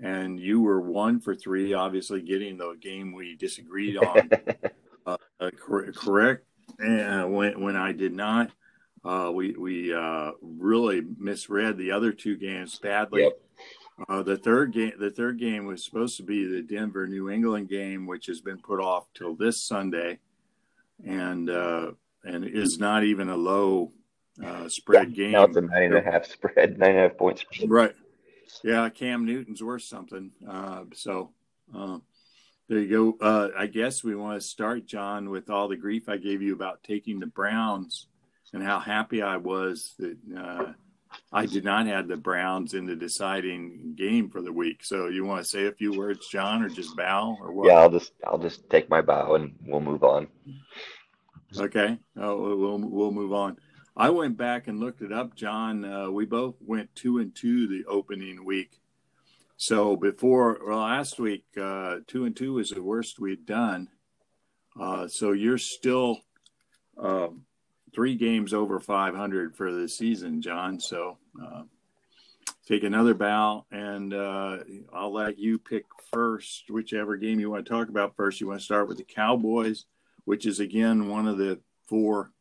[0.00, 4.30] and you were 1 for 3, obviously getting the game we disagreed on
[5.06, 6.46] uh, uh, cor- correct.
[6.78, 8.50] And when, when I did not,
[9.04, 13.22] uh, we, we uh, really misread the other two games badly.
[13.22, 13.40] Yep.
[14.08, 17.68] Uh, the third game, the third game was supposed to be the Denver New England
[17.68, 20.18] game, which has been put off till this Sunday,
[21.04, 21.92] and uh,
[22.24, 23.92] and is not even a low
[24.42, 25.32] uh, spread game.
[25.32, 27.70] Now it's a nine and a half spread, nine and a half point spread.
[27.70, 27.94] Right.
[28.64, 30.30] Yeah, Cam Newton's worth something.
[30.48, 31.32] Uh, so
[31.76, 31.98] uh,
[32.70, 33.26] there you go.
[33.26, 36.54] Uh, I guess we want to start, John, with all the grief I gave you
[36.54, 38.06] about taking the Browns
[38.52, 40.72] and how happy I was that uh,
[41.32, 44.84] I did not have the Browns in the deciding game for the week.
[44.84, 47.66] So you want to say a few words, John, or just bow, or what?
[47.66, 50.28] Yeah, I'll just I'll just take my bow and we'll move on.
[51.58, 51.98] Okay.
[52.16, 53.56] Oh, we'll we'll move on.
[53.96, 55.84] I went back and looked it up, John.
[55.84, 58.80] Uh, we both went two and two the opening week.
[59.60, 63.88] So before well, last week, uh, two and two was the worst we'd done.
[64.80, 66.20] Uh, so you're still
[66.96, 67.42] um,
[67.94, 70.80] three games over 500 for the season, John.
[70.80, 71.64] So uh,
[72.66, 74.60] take another bow, and uh,
[74.94, 78.40] I'll let you pick first, whichever game you want to talk about first.
[78.40, 79.84] You want to start with the Cowboys,
[80.24, 82.32] which is again one of the four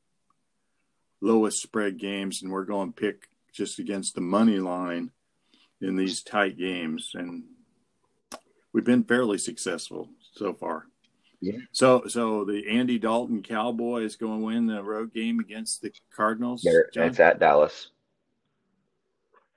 [1.20, 5.12] lowest spread games, and we're going to pick just against the money line
[5.82, 7.44] in these tight games, and
[8.74, 10.86] we've been fairly successful so far.
[11.42, 11.58] Yeah.
[11.72, 16.62] So, so the Andy Dalton Cowboys going to win the road game against the Cardinals.
[16.64, 17.08] There, John?
[17.08, 17.92] it's at Dallas.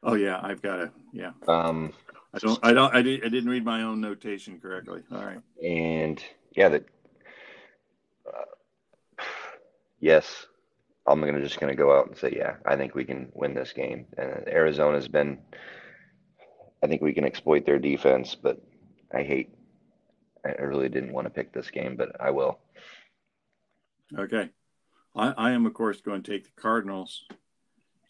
[0.05, 0.91] Oh yeah, I've got to.
[1.13, 1.93] Yeah, Um,
[2.35, 2.59] I don't.
[2.63, 2.95] I don't.
[2.95, 5.03] I, did, I didn't read my own notation correctly.
[5.13, 5.41] All right.
[5.63, 6.23] and
[6.57, 6.85] yeah, the
[8.27, 9.23] uh,
[10.01, 10.47] yes,
[11.07, 13.73] I'm gonna just gonna go out and say yeah, I think we can win this
[13.73, 14.07] game.
[14.19, 15.39] And Arizona's been,
[16.83, 18.61] I think we can exploit their defense, but
[19.13, 19.55] I hate.
[20.45, 22.59] I really didn't want to pick this game, but I will.
[24.19, 24.51] Okay.
[25.15, 27.25] I, I am, of course, going to take the Cardinals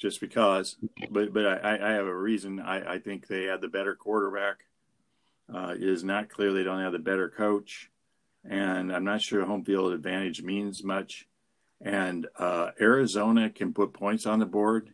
[0.01, 0.77] just because,
[1.11, 2.59] but but I, I have a reason.
[2.61, 4.65] I, I think they had the better quarterback.
[5.53, 7.91] Uh, it is not clear they don't have the better coach,
[8.49, 11.29] and I'm not sure home field advantage means much.
[11.81, 14.91] And uh, Arizona can put points on the board,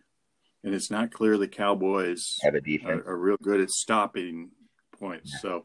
[0.65, 3.03] and it's not clear the Cowboys Have a are, defense.
[3.07, 4.51] are real good at stopping
[4.99, 5.41] points.
[5.41, 5.65] So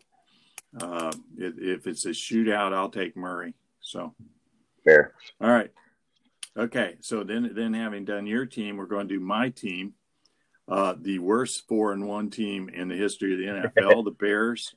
[0.80, 3.54] uh, if, if it's a shootout, I'll take Murray.
[3.82, 4.14] So.
[4.84, 5.14] Fair.
[5.42, 5.72] All right.
[6.58, 6.96] Okay.
[7.02, 9.94] So then, then having done your team, we're going to do my team.
[10.68, 14.74] Uh, the worst four and one team in the history of the NFL, the Bears.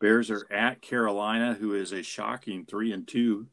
[0.00, 3.46] Bears are at Carolina, who is a shocking three and two,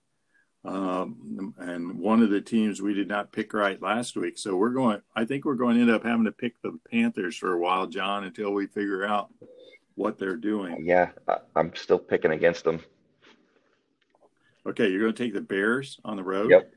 [0.65, 4.37] um, and one of the teams we did not pick right last week.
[4.37, 5.01] So we're going.
[5.15, 7.87] I think we're going to end up having to pick the Panthers for a while,
[7.87, 9.29] John, until we figure out
[9.95, 10.85] what they're doing.
[10.85, 11.09] Yeah,
[11.55, 12.81] I'm still picking against them.
[14.65, 16.51] Okay, you're going to take the Bears on the road.
[16.51, 16.71] Yep.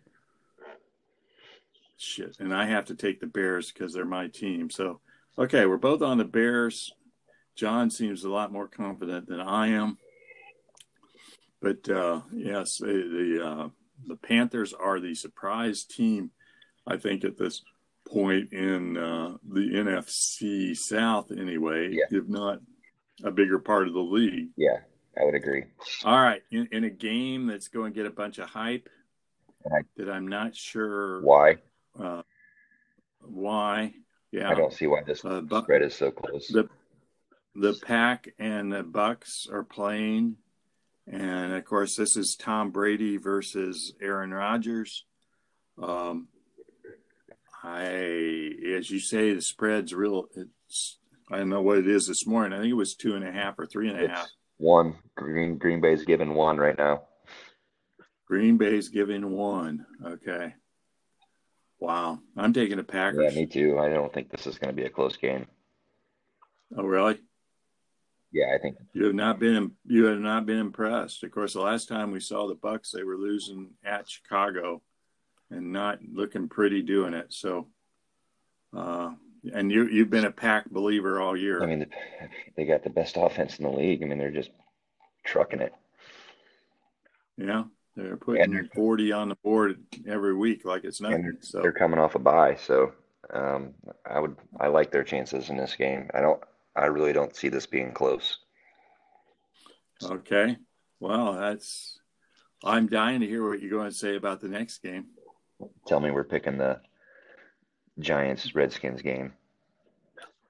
[1.96, 4.70] Shit, and I have to take the Bears because they're my team.
[4.70, 5.00] So,
[5.36, 6.92] okay, we're both on the Bears.
[7.56, 9.98] John seems a lot more confident than I am.
[11.61, 13.68] But uh, yes, the the, uh,
[14.07, 16.31] the Panthers are the surprise team.
[16.87, 17.62] I think at this
[18.09, 22.18] point in uh, the NFC South, anyway, Yeah.
[22.18, 22.61] if not
[23.23, 24.49] a bigger part of the league.
[24.57, 24.79] Yeah,
[25.20, 25.64] I would agree.
[26.05, 28.88] All right, in, in a game that's going to get a bunch of hype
[29.70, 29.85] Right.
[29.99, 31.57] that I'm not sure Why?
[32.03, 32.23] uh,
[33.20, 33.92] why.
[34.33, 36.49] Yeah, I don't see why this Uh, spread is so close.
[36.49, 36.68] the
[37.55, 40.37] the Pack and the Bucs are playing,
[41.11, 45.05] and of course this is Tom Brady versus Aaron Rodgers.
[45.83, 46.29] Um,
[47.62, 50.27] I, as you say, the spread's real.
[50.35, 50.99] It's
[51.31, 52.53] I don't know what it is this morning.
[52.53, 54.25] I think it was two and a half or three and a half.
[54.25, 54.96] It's one.
[55.16, 57.03] Green Green Bay's giving one right now.
[58.27, 59.87] Green Bay's giving one.
[60.05, 60.55] Okay.
[61.81, 62.20] Wow.
[62.37, 63.79] I'm taking the Yeah, me too.
[63.79, 65.46] I don't think this is going to be a close game.
[66.77, 67.18] Oh, really?
[68.32, 71.24] Yeah, I think you have not been you have not been impressed.
[71.24, 74.82] Of course, the last time we saw the Bucs, they were losing at Chicago,
[75.50, 77.32] and not looking pretty doing it.
[77.32, 77.66] So,
[78.76, 79.10] uh,
[79.52, 81.62] and you you've been a pack believer all year.
[81.62, 81.86] I mean,
[82.56, 84.02] they got the best offense in the league.
[84.02, 84.50] I mean, they're just
[85.24, 85.72] trucking it.
[87.36, 87.64] Yeah,
[87.96, 91.22] they're putting they're, 40 on the board every week like it's nothing.
[91.22, 92.92] They're, so they're coming off a bye, so
[93.32, 93.74] um,
[94.08, 96.10] I would I like their chances in this game.
[96.14, 96.40] I don't
[96.76, 98.38] I really don't see this being close.
[100.02, 100.56] Okay.
[100.98, 101.98] Well, that's
[102.64, 105.06] I'm dying to hear what you're going to say about the next game.
[105.87, 106.80] Tell me we're picking the
[107.98, 109.33] Giants Redskins game.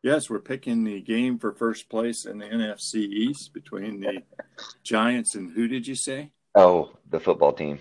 [0.02, 4.22] Yes, we're picking the game for first place in the NFC East between the
[4.82, 6.32] Giants and who did you say?
[6.54, 7.80] Oh, the football team.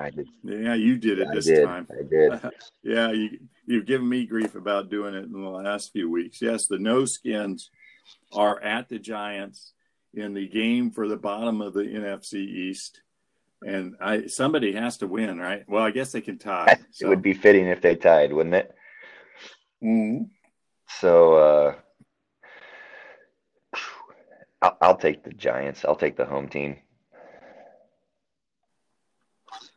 [0.00, 0.28] I did.
[0.42, 1.64] Yeah, you did it I this did.
[1.64, 1.86] time.
[1.90, 2.40] I did.
[2.82, 6.40] yeah, you you've given me grief about doing it in the last few weeks.
[6.40, 7.70] Yes, the no skins
[8.32, 9.74] are at the Giants
[10.14, 13.02] in the game for the bottom of the NFC East.
[13.62, 15.64] And I somebody has to win, right?
[15.68, 16.78] Well, I guess they can tie.
[16.92, 17.06] So.
[17.06, 18.74] It would be fitting if they tied, wouldn't it?
[19.84, 20.24] Mm-hmm.
[20.98, 21.74] So uh,
[24.62, 25.84] I'll, I'll take the Giants.
[25.84, 26.78] I'll take the home team.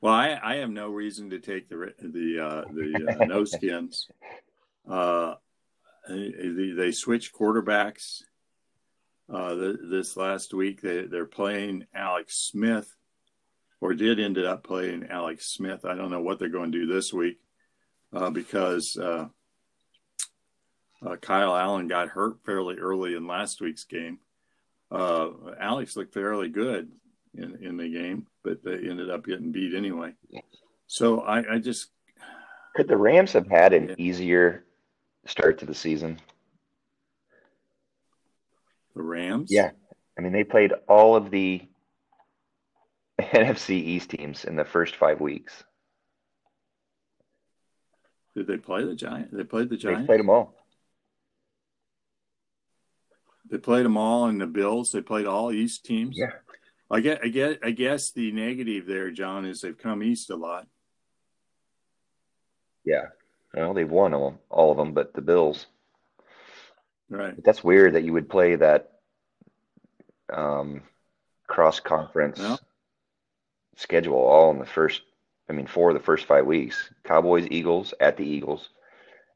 [0.04, 4.10] Well, I, I have no reason to take the the uh, the uh, no skins.
[4.86, 5.36] Uh,
[6.10, 8.24] they, they switched quarterbacks
[9.34, 10.82] uh, the, this last week.
[10.82, 12.94] They they're playing Alex Smith,
[13.80, 15.86] or did ended up playing Alex Smith.
[15.86, 17.40] I don't know what they're going to do this week
[18.12, 19.28] uh, because uh,
[21.02, 24.20] uh, Kyle Allen got hurt fairly early in last week's game.
[24.92, 26.92] Uh, Alex looked fairly good
[27.36, 30.14] in, in the game, but they ended up getting beat anyway.
[30.88, 31.90] So I, I just
[32.76, 34.66] could the Rams have had an easier
[35.26, 36.20] start to the season?
[38.96, 39.50] The Rams?
[39.52, 39.72] Yeah.
[40.18, 41.62] I mean, they played all of the
[43.22, 45.64] NFC East teams in the first five weeks.
[48.36, 49.32] Did they play the Giants?
[49.32, 50.02] They played the Giants.
[50.02, 50.56] They played them all.
[53.50, 54.92] They played them all in the Bills.
[54.92, 56.18] They played all East teams.
[56.18, 56.32] Yeah.
[56.94, 60.36] I get, I get, I guess the negative there, John, is they've come east a
[60.36, 60.68] lot.
[62.86, 63.08] Yeah,
[63.54, 65.66] well, they've won all, all of them, but the Bills.
[67.10, 67.36] Right.
[67.36, 68.92] But that's weird that you would play that
[70.32, 70.82] um,
[71.48, 72.60] cross conference well,
[73.76, 75.02] schedule all in the first.
[75.50, 78.70] I mean, for the first five weeks: Cowboys, Eagles, at the Eagles,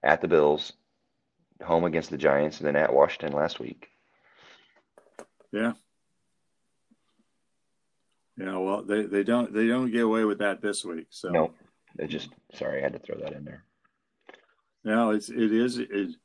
[0.04, 0.74] at the Bills,
[1.63, 3.89] home against the Giants, and then at Washington last week.
[5.52, 5.74] Yeah.
[8.38, 11.08] Yeah, well, they, they don't they don't get away with that this week.
[11.10, 11.52] So no,
[11.95, 13.63] they just sorry, I had to throw that in there.
[14.84, 16.15] No, it's it is it.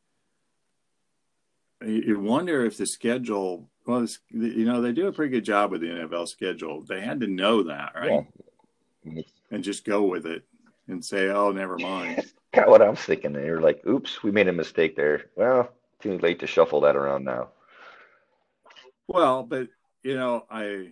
[1.84, 3.68] You wonder if the schedule.
[3.86, 6.82] Well, you know, they do a pretty good job with the NFL schedule.
[6.82, 8.24] They had to know that, right?
[9.04, 9.22] Yeah.
[9.50, 10.44] And just go with it
[10.86, 13.32] and say, "Oh, never mind." kind of what I'm thinking.
[13.32, 15.70] They were like, "Oops, we made a mistake there." Well,
[16.00, 17.48] too late to shuffle that around now.
[19.08, 19.68] Well, but
[20.04, 20.90] you know, I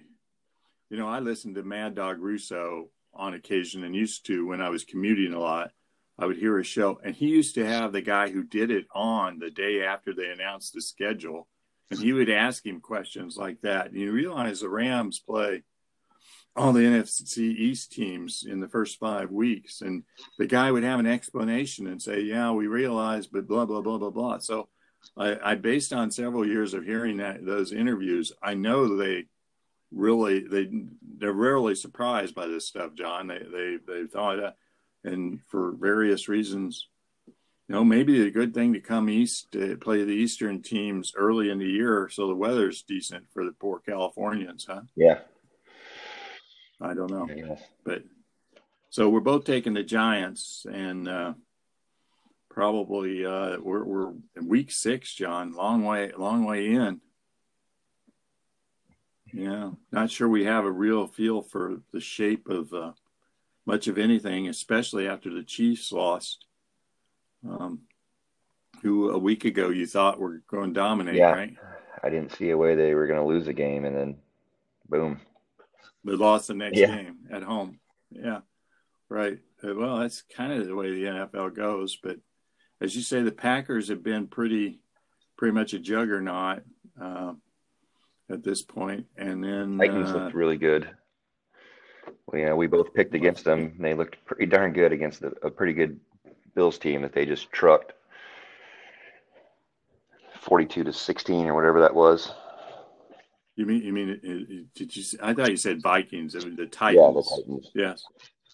[0.90, 4.68] you know, I listened to Mad Dog Russo on occasion and used to when I
[4.68, 5.70] was commuting a lot.
[6.18, 8.86] I would hear a show, and he used to have the guy who did it
[8.94, 11.48] on the day after they announced the schedule,
[11.90, 13.86] and he would ask him questions like that.
[13.86, 15.62] And you realize the Rams play
[16.54, 20.02] all the NFC East teams in the first five weeks, and
[20.36, 23.96] the guy would have an explanation and say, "Yeah, we realize, but blah blah blah
[23.96, 24.68] blah blah." So,
[25.16, 29.26] I, I based on several years of hearing that those interviews, I know they
[29.92, 30.70] really they
[31.18, 33.26] they're rarely surprised by this stuff, John.
[33.26, 34.52] They they they thought, uh,
[35.04, 36.88] and for various reasons,
[37.26, 41.50] you know, maybe a good thing to come east to play the eastern teams early
[41.50, 44.82] in the year, so the weather's decent for the poor Californians, huh?
[44.96, 45.20] Yeah.
[46.80, 48.04] I don't know, but
[48.88, 51.34] so we're both taking the Giants, and uh,
[52.48, 55.54] probably uh, we're we're in week six, John.
[55.54, 57.00] Long way, long way in.
[59.32, 62.92] Yeah, not sure we have a real feel for the shape of uh,
[63.66, 66.46] much of anything, especially after the Chiefs lost.
[67.48, 67.82] Um,
[68.82, 71.56] who a week ago you thought were going to dominate, yeah, right?
[72.02, 74.16] I didn't see a way they were going to lose a game, and then
[74.88, 75.20] boom,
[76.04, 76.86] they lost the next yeah.
[76.86, 77.78] game at home.
[78.10, 78.40] Yeah,
[79.08, 79.38] right.
[79.62, 81.96] Uh, well, that's kind of the way the NFL goes.
[81.96, 82.18] But
[82.80, 84.80] as you say, the Packers have been pretty,
[85.36, 86.62] pretty much a juggernaut.
[87.00, 87.34] Uh,
[88.30, 89.06] at this point.
[89.16, 90.88] And then Titans uh, looked really good.
[92.26, 93.74] Well, yeah, we both picked against them.
[93.78, 95.98] They looked pretty darn good against a, a pretty good
[96.54, 97.92] Bills team that they just trucked
[100.40, 102.32] 42 to 16 or whatever that was.
[103.56, 105.04] You mean you mean did you?
[105.22, 106.34] I thought you said Vikings.
[106.34, 106.96] It was the Titans.
[106.96, 107.70] Yeah, the Titans.
[107.74, 108.04] Yes,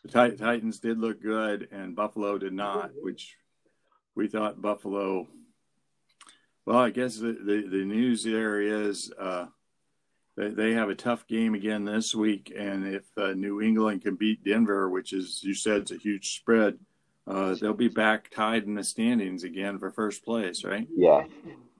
[0.03, 3.37] the Titans did look good, and Buffalo did not, which
[4.17, 5.29] we thought Buffalo.
[6.65, 9.47] Well, I guess the the, the news there is uh,
[10.37, 14.17] they, they have a tough game again this week, and if uh, New England can
[14.17, 16.79] beat Denver, which is you said it's a huge spread,
[17.27, 20.87] uh, they'll be back tied in the standings again for first place, right?
[20.95, 21.25] Yeah.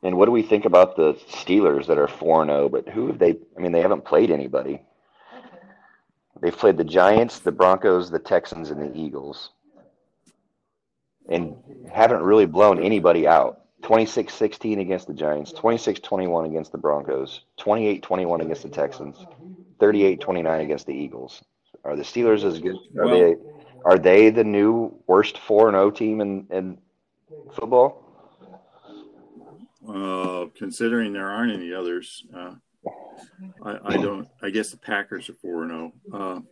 [0.03, 2.69] And what do we think about the Steelers that are 4 0?
[2.69, 3.37] But who have they?
[3.57, 4.83] I mean, they haven't played anybody.
[6.41, 9.51] They've played the Giants, the Broncos, the Texans, and the Eagles.
[11.29, 11.57] And
[11.93, 13.63] haven't really blown anybody out.
[13.87, 19.25] 26 16 against the Giants, 26 21 against the Broncos, 28 21 against the Texans,
[19.79, 21.45] 38 29 against the Eagles.
[21.85, 22.75] Are the Steelers as good?
[22.99, 23.37] Are well, they
[23.85, 26.79] are they the new worst 4 0 team in, in
[27.53, 28.03] football?
[29.89, 32.55] Uh, considering there aren't any others, uh,
[33.63, 34.27] I, I, don't.
[34.43, 36.45] I guess the Packers are 4 0.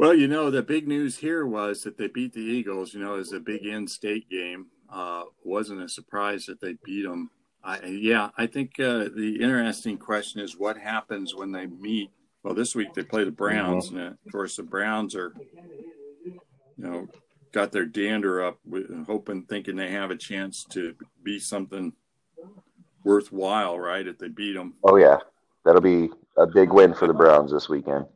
[0.00, 2.94] Uh, well, you know, the big news here was that they beat the Eagles.
[2.94, 4.66] You know, as a big in-state game.
[4.92, 7.30] Uh, wasn't a surprise that they beat them.
[7.62, 12.10] I, yeah, I think uh, the interesting question is what happens when they meet.
[12.42, 15.32] Well, this week they play the Browns, and of course the Browns are,
[16.24, 16.40] you
[16.78, 17.06] know,
[17.52, 18.58] got their dander up,
[19.06, 21.92] hoping, thinking they have a chance to be something
[23.04, 24.06] worthwhile, right?
[24.06, 24.74] If they beat them.
[24.82, 25.18] Oh yeah,
[25.64, 28.06] that'll be a big win for the Browns this weekend.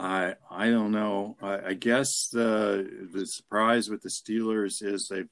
[0.00, 1.36] I I don't know.
[1.42, 5.28] I, I guess the the surprise with the Steelers is they've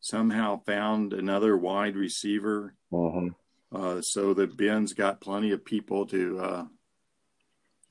[0.00, 2.74] somehow found another wide receiver.
[2.92, 3.28] Mm-hmm.
[3.74, 6.64] Uh, so the Ben's got plenty of people to uh,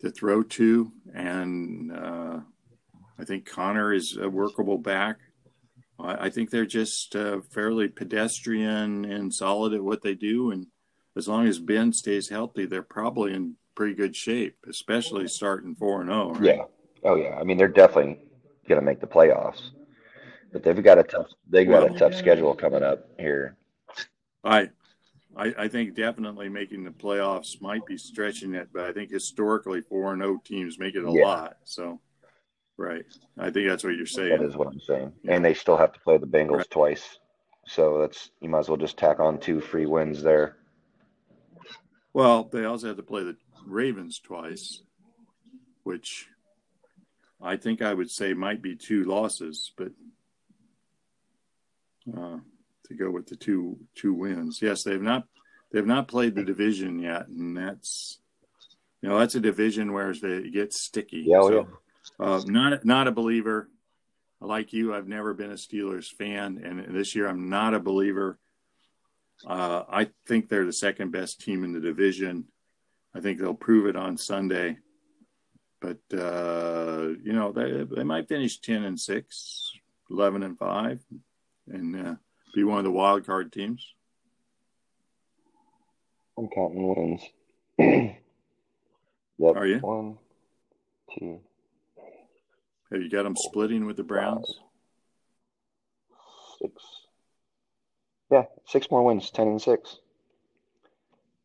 [0.02, 2.40] to throw to, and uh,
[3.20, 5.18] I think Connor is a workable back.
[6.00, 10.68] I, I think they're just uh, fairly pedestrian and solid at what they do, and
[11.18, 16.02] as long as Ben stays healthy, they're probably in pretty good shape, especially starting four
[16.02, 16.34] and zero.
[16.36, 16.64] Oh, yeah.
[17.04, 17.38] Oh yeah.
[17.40, 18.20] I mean, they're definitely
[18.68, 19.70] going to make the playoffs,
[20.52, 23.58] but they've got a tough they've got well, a tough schedule coming up here.
[24.44, 24.70] I,
[25.36, 29.82] I, I think definitely making the playoffs might be stretching it, but I think historically
[29.82, 31.26] four and zero oh teams make it a yeah.
[31.26, 31.58] lot.
[31.64, 32.00] So,
[32.78, 33.04] right.
[33.38, 34.30] I think that's what you're saying.
[34.30, 35.12] That is what I'm saying.
[35.24, 35.36] Yeah.
[35.36, 36.72] And they still have to play the Bengals right.
[36.72, 37.20] twice.
[37.68, 40.58] So that's you might as well just tack on two free wins there.
[42.14, 43.36] Well, they also have to play the
[43.66, 44.82] Ravens twice,
[45.84, 46.28] which
[47.42, 49.92] I think I would say might be two losses, but
[52.16, 52.38] uh,
[52.88, 54.60] to go with the two two wins.
[54.62, 55.28] Yes, they've not
[55.72, 58.20] they've not played the division yet, and that's
[59.02, 61.26] you know that's a division where it gets sticky.
[61.28, 61.68] Yeah, oh, so,
[62.20, 62.26] yeah.
[62.26, 63.70] Uh, not not a believer.
[64.42, 68.38] Like you, I've never been a Steelers fan, and this year I'm not a believer.
[69.46, 72.46] Uh, I think they're the second best team in the division.
[73.16, 74.78] I think they'll prove it on Sunday.
[75.80, 79.72] But uh, you know, they they might finish ten and 6,
[80.10, 81.00] 11 and five,
[81.68, 82.16] and uh,
[82.54, 83.94] be one of the wild card teams.
[86.38, 87.22] I'm counting wins.
[89.38, 89.56] yep.
[89.56, 89.80] Are you?
[89.80, 90.18] One,
[91.18, 91.40] two.
[92.92, 94.60] Have you got them splitting with the Browns?
[96.62, 96.74] Six.
[98.32, 100.00] Yeah, six more wins, ten and six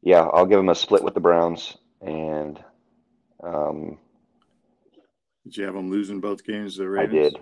[0.03, 1.77] yeah, I'll give them a split with the Browns.
[2.01, 2.63] And
[3.43, 3.99] um,
[5.45, 6.77] did you have them losing both games?
[6.77, 7.13] The Ravens?
[7.13, 7.39] I did.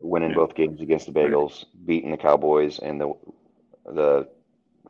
[0.00, 0.36] Winning yeah.
[0.36, 3.12] both games against the Bengals, beating the Cowboys and the
[3.86, 4.28] the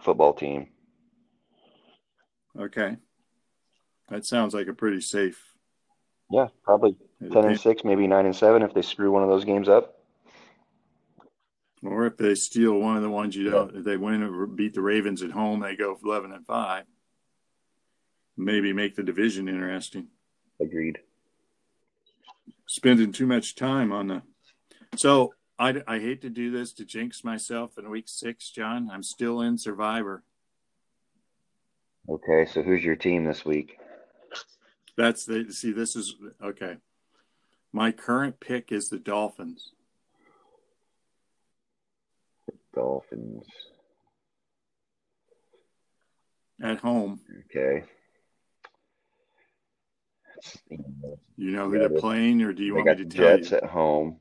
[0.00, 0.68] football team.
[2.58, 2.96] Okay,
[4.08, 5.40] that sounds like a pretty safe.
[6.30, 9.44] Yeah, probably ten and six, maybe nine and seven if they screw one of those
[9.44, 9.93] games up.
[11.84, 14.72] Or if they steal one of the ones you don't, if they win or beat
[14.72, 16.84] the Ravens at home, they go eleven and five.
[18.36, 20.08] Maybe make the division interesting.
[20.60, 20.98] Agreed.
[22.66, 24.22] Spending too much time on the.
[24.96, 28.88] So I, I hate to do this to jinx myself in week six, John.
[28.90, 30.22] I'm still in Survivor.
[32.08, 33.78] Okay, so who's your team this week?
[34.96, 35.72] That's the see.
[35.72, 36.76] This is okay.
[37.72, 39.72] My current pick is the Dolphins.
[42.74, 43.44] Dolphins.
[46.62, 47.20] At home.
[47.46, 47.84] Okay.
[51.36, 53.36] You know who they're playing, or do you want me to tell you?
[53.38, 53.56] Jets you?
[53.58, 54.18] at home.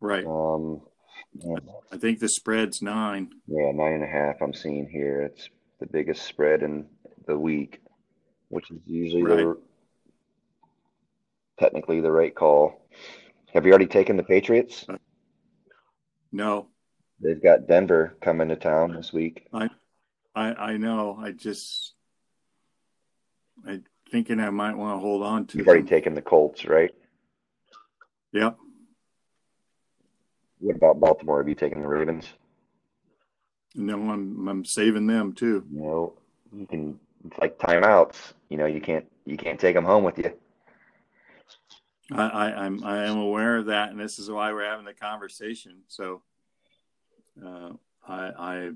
[0.00, 0.24] Right.
[0.26, 0.82] Um,
[1.92, 3.30] I think the spread's nine.
[3.46, 4.36] Yeah, nine and a half.
[4.40, 5.22] I'm seeing here.
[5.22, 5.48] It's
[5.80, 6.86] the biggest spread in
[7.26, 7.80] the week,
[8.48, 9.36] which is usually right.
[9.38, 9.60] the
[11.58, 12.88] technically the right call
[13.52, 14.86] Have you already taken the Patriots?
[16.32, 16.68] No,
[17.20, 19.46] They've got Denver coming to town this week.
[19.52, 19.70] I
[20.34, 21.16] I I know.
[21.20, 21.94] I just
[23.66, 25.58] I thinking I might want to hold on to.
[25.58, 25.72] You've them.
[25.72, 26.94] already taken the Colts, right?
[28.32, 28.56] Yep.
[30.58, 31.38] What about Baltimore?
[31.38, 32.26] Have you taken the Ravens?
[33.74, 35.64] No, I'm I'm saving them too.
[35.72, 36.12] You know,
[36.52, 36.98] you can.
[37.26, 38.34] It's like timeouts.
[38.48, 40.32] You know, you can't you can't take them home with you.
[42.12, 44.92] I, I I'm I am aware of that, and this is why we're having the
[44.92, 45.82] conversation.
[45.88, 46.22] So,
[47.44, 47.70] uh,
[48.06, 48.70] I I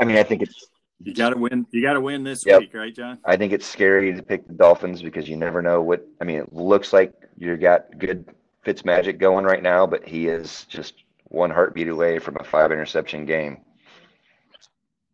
[0.00, 0.66] I mean, I think it's
[1.02, 1.66] you got to win.
[1.70, 2.60] You got to win this Yep.
[2.60, 3.18] week, right, John?
[3.24, 6.06] I think it's scary to pick the Dolphins because you never know what.
[6.20, 8.26] I mean, it looks like you got good
[8.62, 10.94] Fitz magic going right now, but he is just
[11.28, 13.58] one heartbeat away from a five interception game.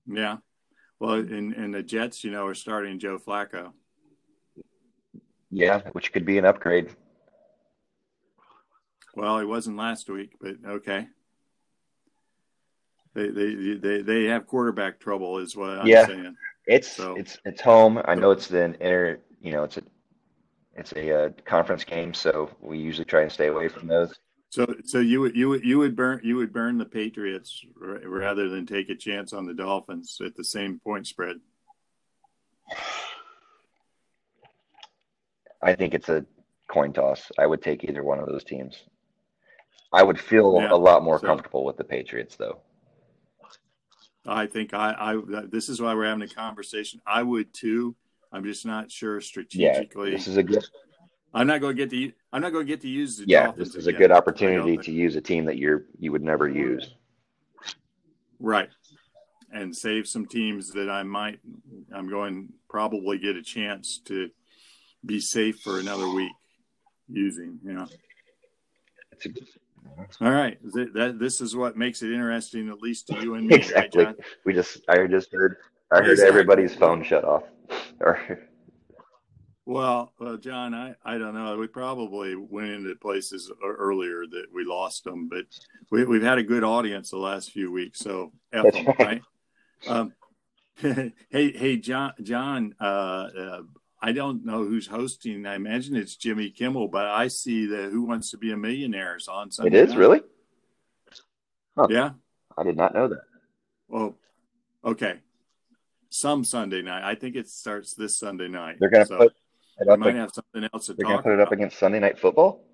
[0.06, 0.38] Yeah.
[0.98, 3.72] Well, and and the Jets, you know, are starting Joe Flacco.
[5.50, 6.90] Yeah, which could be an upgrade.
[9.16, 11.08] Well, he wasn't last week, but okay.
[13.14, 16.06] They they they they have quarterback trouble, is what I'm Yeah.
[16.06, 16.36] saying.
[16.66, 18.00] It's So- it's it's home.
[18.04, 19.20] I know it's an inter.
[19.40, 19.82] You know, it's a
[20.76, 24.18] it's a uh, conference game, so we usually try and stay away from those.
[24.50, 28.48] So so you would you would you would burn you would burn the Patriots rather
[28.48, 31.40] than take a chance on the Dolphins at the same point spread.
[35.62, 36.24] I think it's a
[36.68, 37.30] coin toss.
[37.38, 38.82] I would take either one of those teams.
[39.92, 42.60] I would feel Yeah, a lot more so- comfortable with the Patriots, though.
[44.26, 47.00] I think I I this is why we're having a conversation.
[47.06, 47.96] I would too.
[48.32, 50.10] I'm just not sure strategically.
[50.10, 50.64] Yeah, this is a good.
[51.32, 53.44] I'm not going to get to I'm not going to get to use the Yeah,
[53.44, 56.48] Dolphins this is a good opportunity to use a team that you're you would never
[56.48, 56.94] use.
[58.38, 58.68] Right.
[59.52, 61.40] And save some teams that I might,
[61.92, 64.30] I'm going probably get a chance to
[65.04, 66.32] be safe for another week
[67.08, 67.86] using, you know.
[69.12, 69.30] It's a,
[70.20, 70.58] All right.
[70.74, 74.04] Th- That, this is what makes it interesting, at least to you and me, exactly.
[74.04, 74.24] right, John?
[74.44, 75.56] We just I just heard
[75.90, 76.28] I heard Exactly.
[76.28, 77.44] everybody's phone shut off.
[79.66, 81.56] Well, well, John, I, I don't know.
[81.56, 85.44] We probably went into places earlier that we lost them, but
[85.90, 88.98] we, we've had a good audience the last few weeks, so F them, right.
[88.98, 89.22] right?
[89.86, 90.12] Um,
[90.76, 91.12] hey,
[91.52, 93.62] hey, John, John, uh, uh,
[94.02, 95.44] I don't know who's hosting.
[95.46, 99.16] I imagine it's Jimmy Kimmel, but I see the Who Wants to Be a Millionaire
[99.16, 99.78] is on it Sunday.
[99.78, 99.98] is night.
[99.98, 100.20] really.
[101.88, 102.10] Yeah.
[102.56, 103.22] I did not know that.
[103.88, 104.16] Well,
[104.84, 105.20] okay.
[106.08, 107.02] Some Sunday night.
[107.08, 108.76] I think it starts this Sunday night.
[108.80, 109.32] They're going to So put
[109.80, 109.98] it up.
[109.98, 111.52] might have something else to They're going to put it up about.
[111.58, 112.64] against Sunday Night Football.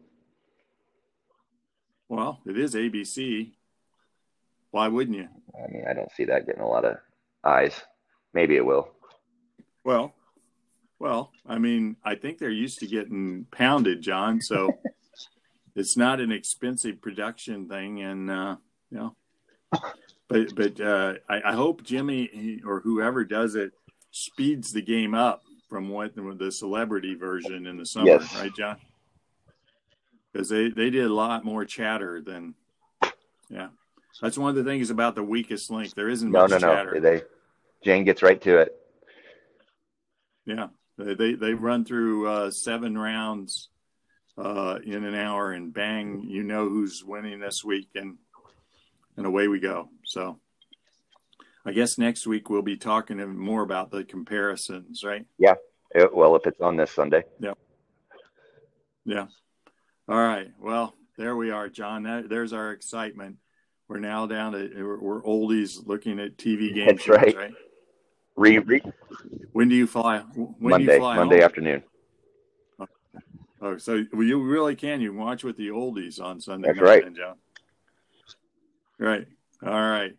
[2.09, 3.53] Well, it is ABC.
[4.71, 5.29] Why wouldn't you?
[5.57, 6.97] I mean, I don't see that getting a lot of
[7.45, 7.81] eyes.
[8.33, 8.89] Maybe it will.
[9.85, 10.15] Well,
[10.99, 14.41] well, I mean, I think they're used to getting pounded, John.
[14.41, 14.71] So
[15.77, 18.57] it's not an expensive production thing, and uh,
[18.91, 19.17] you know,
[20.29, 23.73] but but uh, I, I hope Jimmy or whoever does it
[24.11, 28.35] speeds the game up from what the celebrity version in the summer, Yes.
[28.37, 28.77] right, John?
[30.33, 32.55] Because they they did a lot more chatter than,
[33.51, 33.69] yeah.
[34.23, 35.93] That's one of the things about the weakest link.
[35.95, 36.75] There isn't No, much no, no.
[36.75, 37.01] chatter.
[37.01, 37.23] They
[37.85, 38.75] Jane gets right to it.
[40.47, 40.69] Yeah,
[40.99, 43.69] they they, they run through uh, seven rounds
[44.39, 48.19] uh, in an hour, and bang, you know who's winning this week, and
[49.17, 49.89] and away we go.
[50.05, 50.39] So,
[51.65, 55.27] I guess next week we'll be talking more about the comparisons, right?
[55.95, 57.25] It- well, if it's on this Sunday.
[57.41, 57.55] Yeah.
[59.05, 59.27] Yeah.
[60.09, 60.49] All right.
[60.61, 62.03] Well, there we are, John.
[62.03, 63.37] That, there's our excitement.
[63.89, 67.37] We're now down to we're, we're oldies looking at TV game That's right.
[67.37, 67.55] right?
[68.37, 68.83] Re, re
[69.53, 70.19] When do you fly?
[70.19, 71.45] When do Monday, you fly Monday home?
[71.45, 71.83] afternoon.
[73.63, 75.01] Oh, so well, you really can.
[75.01, 77.05] You watch with the oldies on Sunday That's night, right.
[77.05, 77.37] then, John.
[78.99, 79.27] Right.
[79.65, 80.13] All right.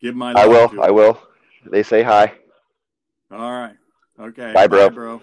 [0.00, 0.70] Give my I will.
[0.82, 1.18] I will.
[1.70, 2.34] They say hi.
[3.30, 3.76] All right.
[4.18, 4.52] Okay.
[4.52, 4.90] Bye, bro.
[4.90, 5.22] bro.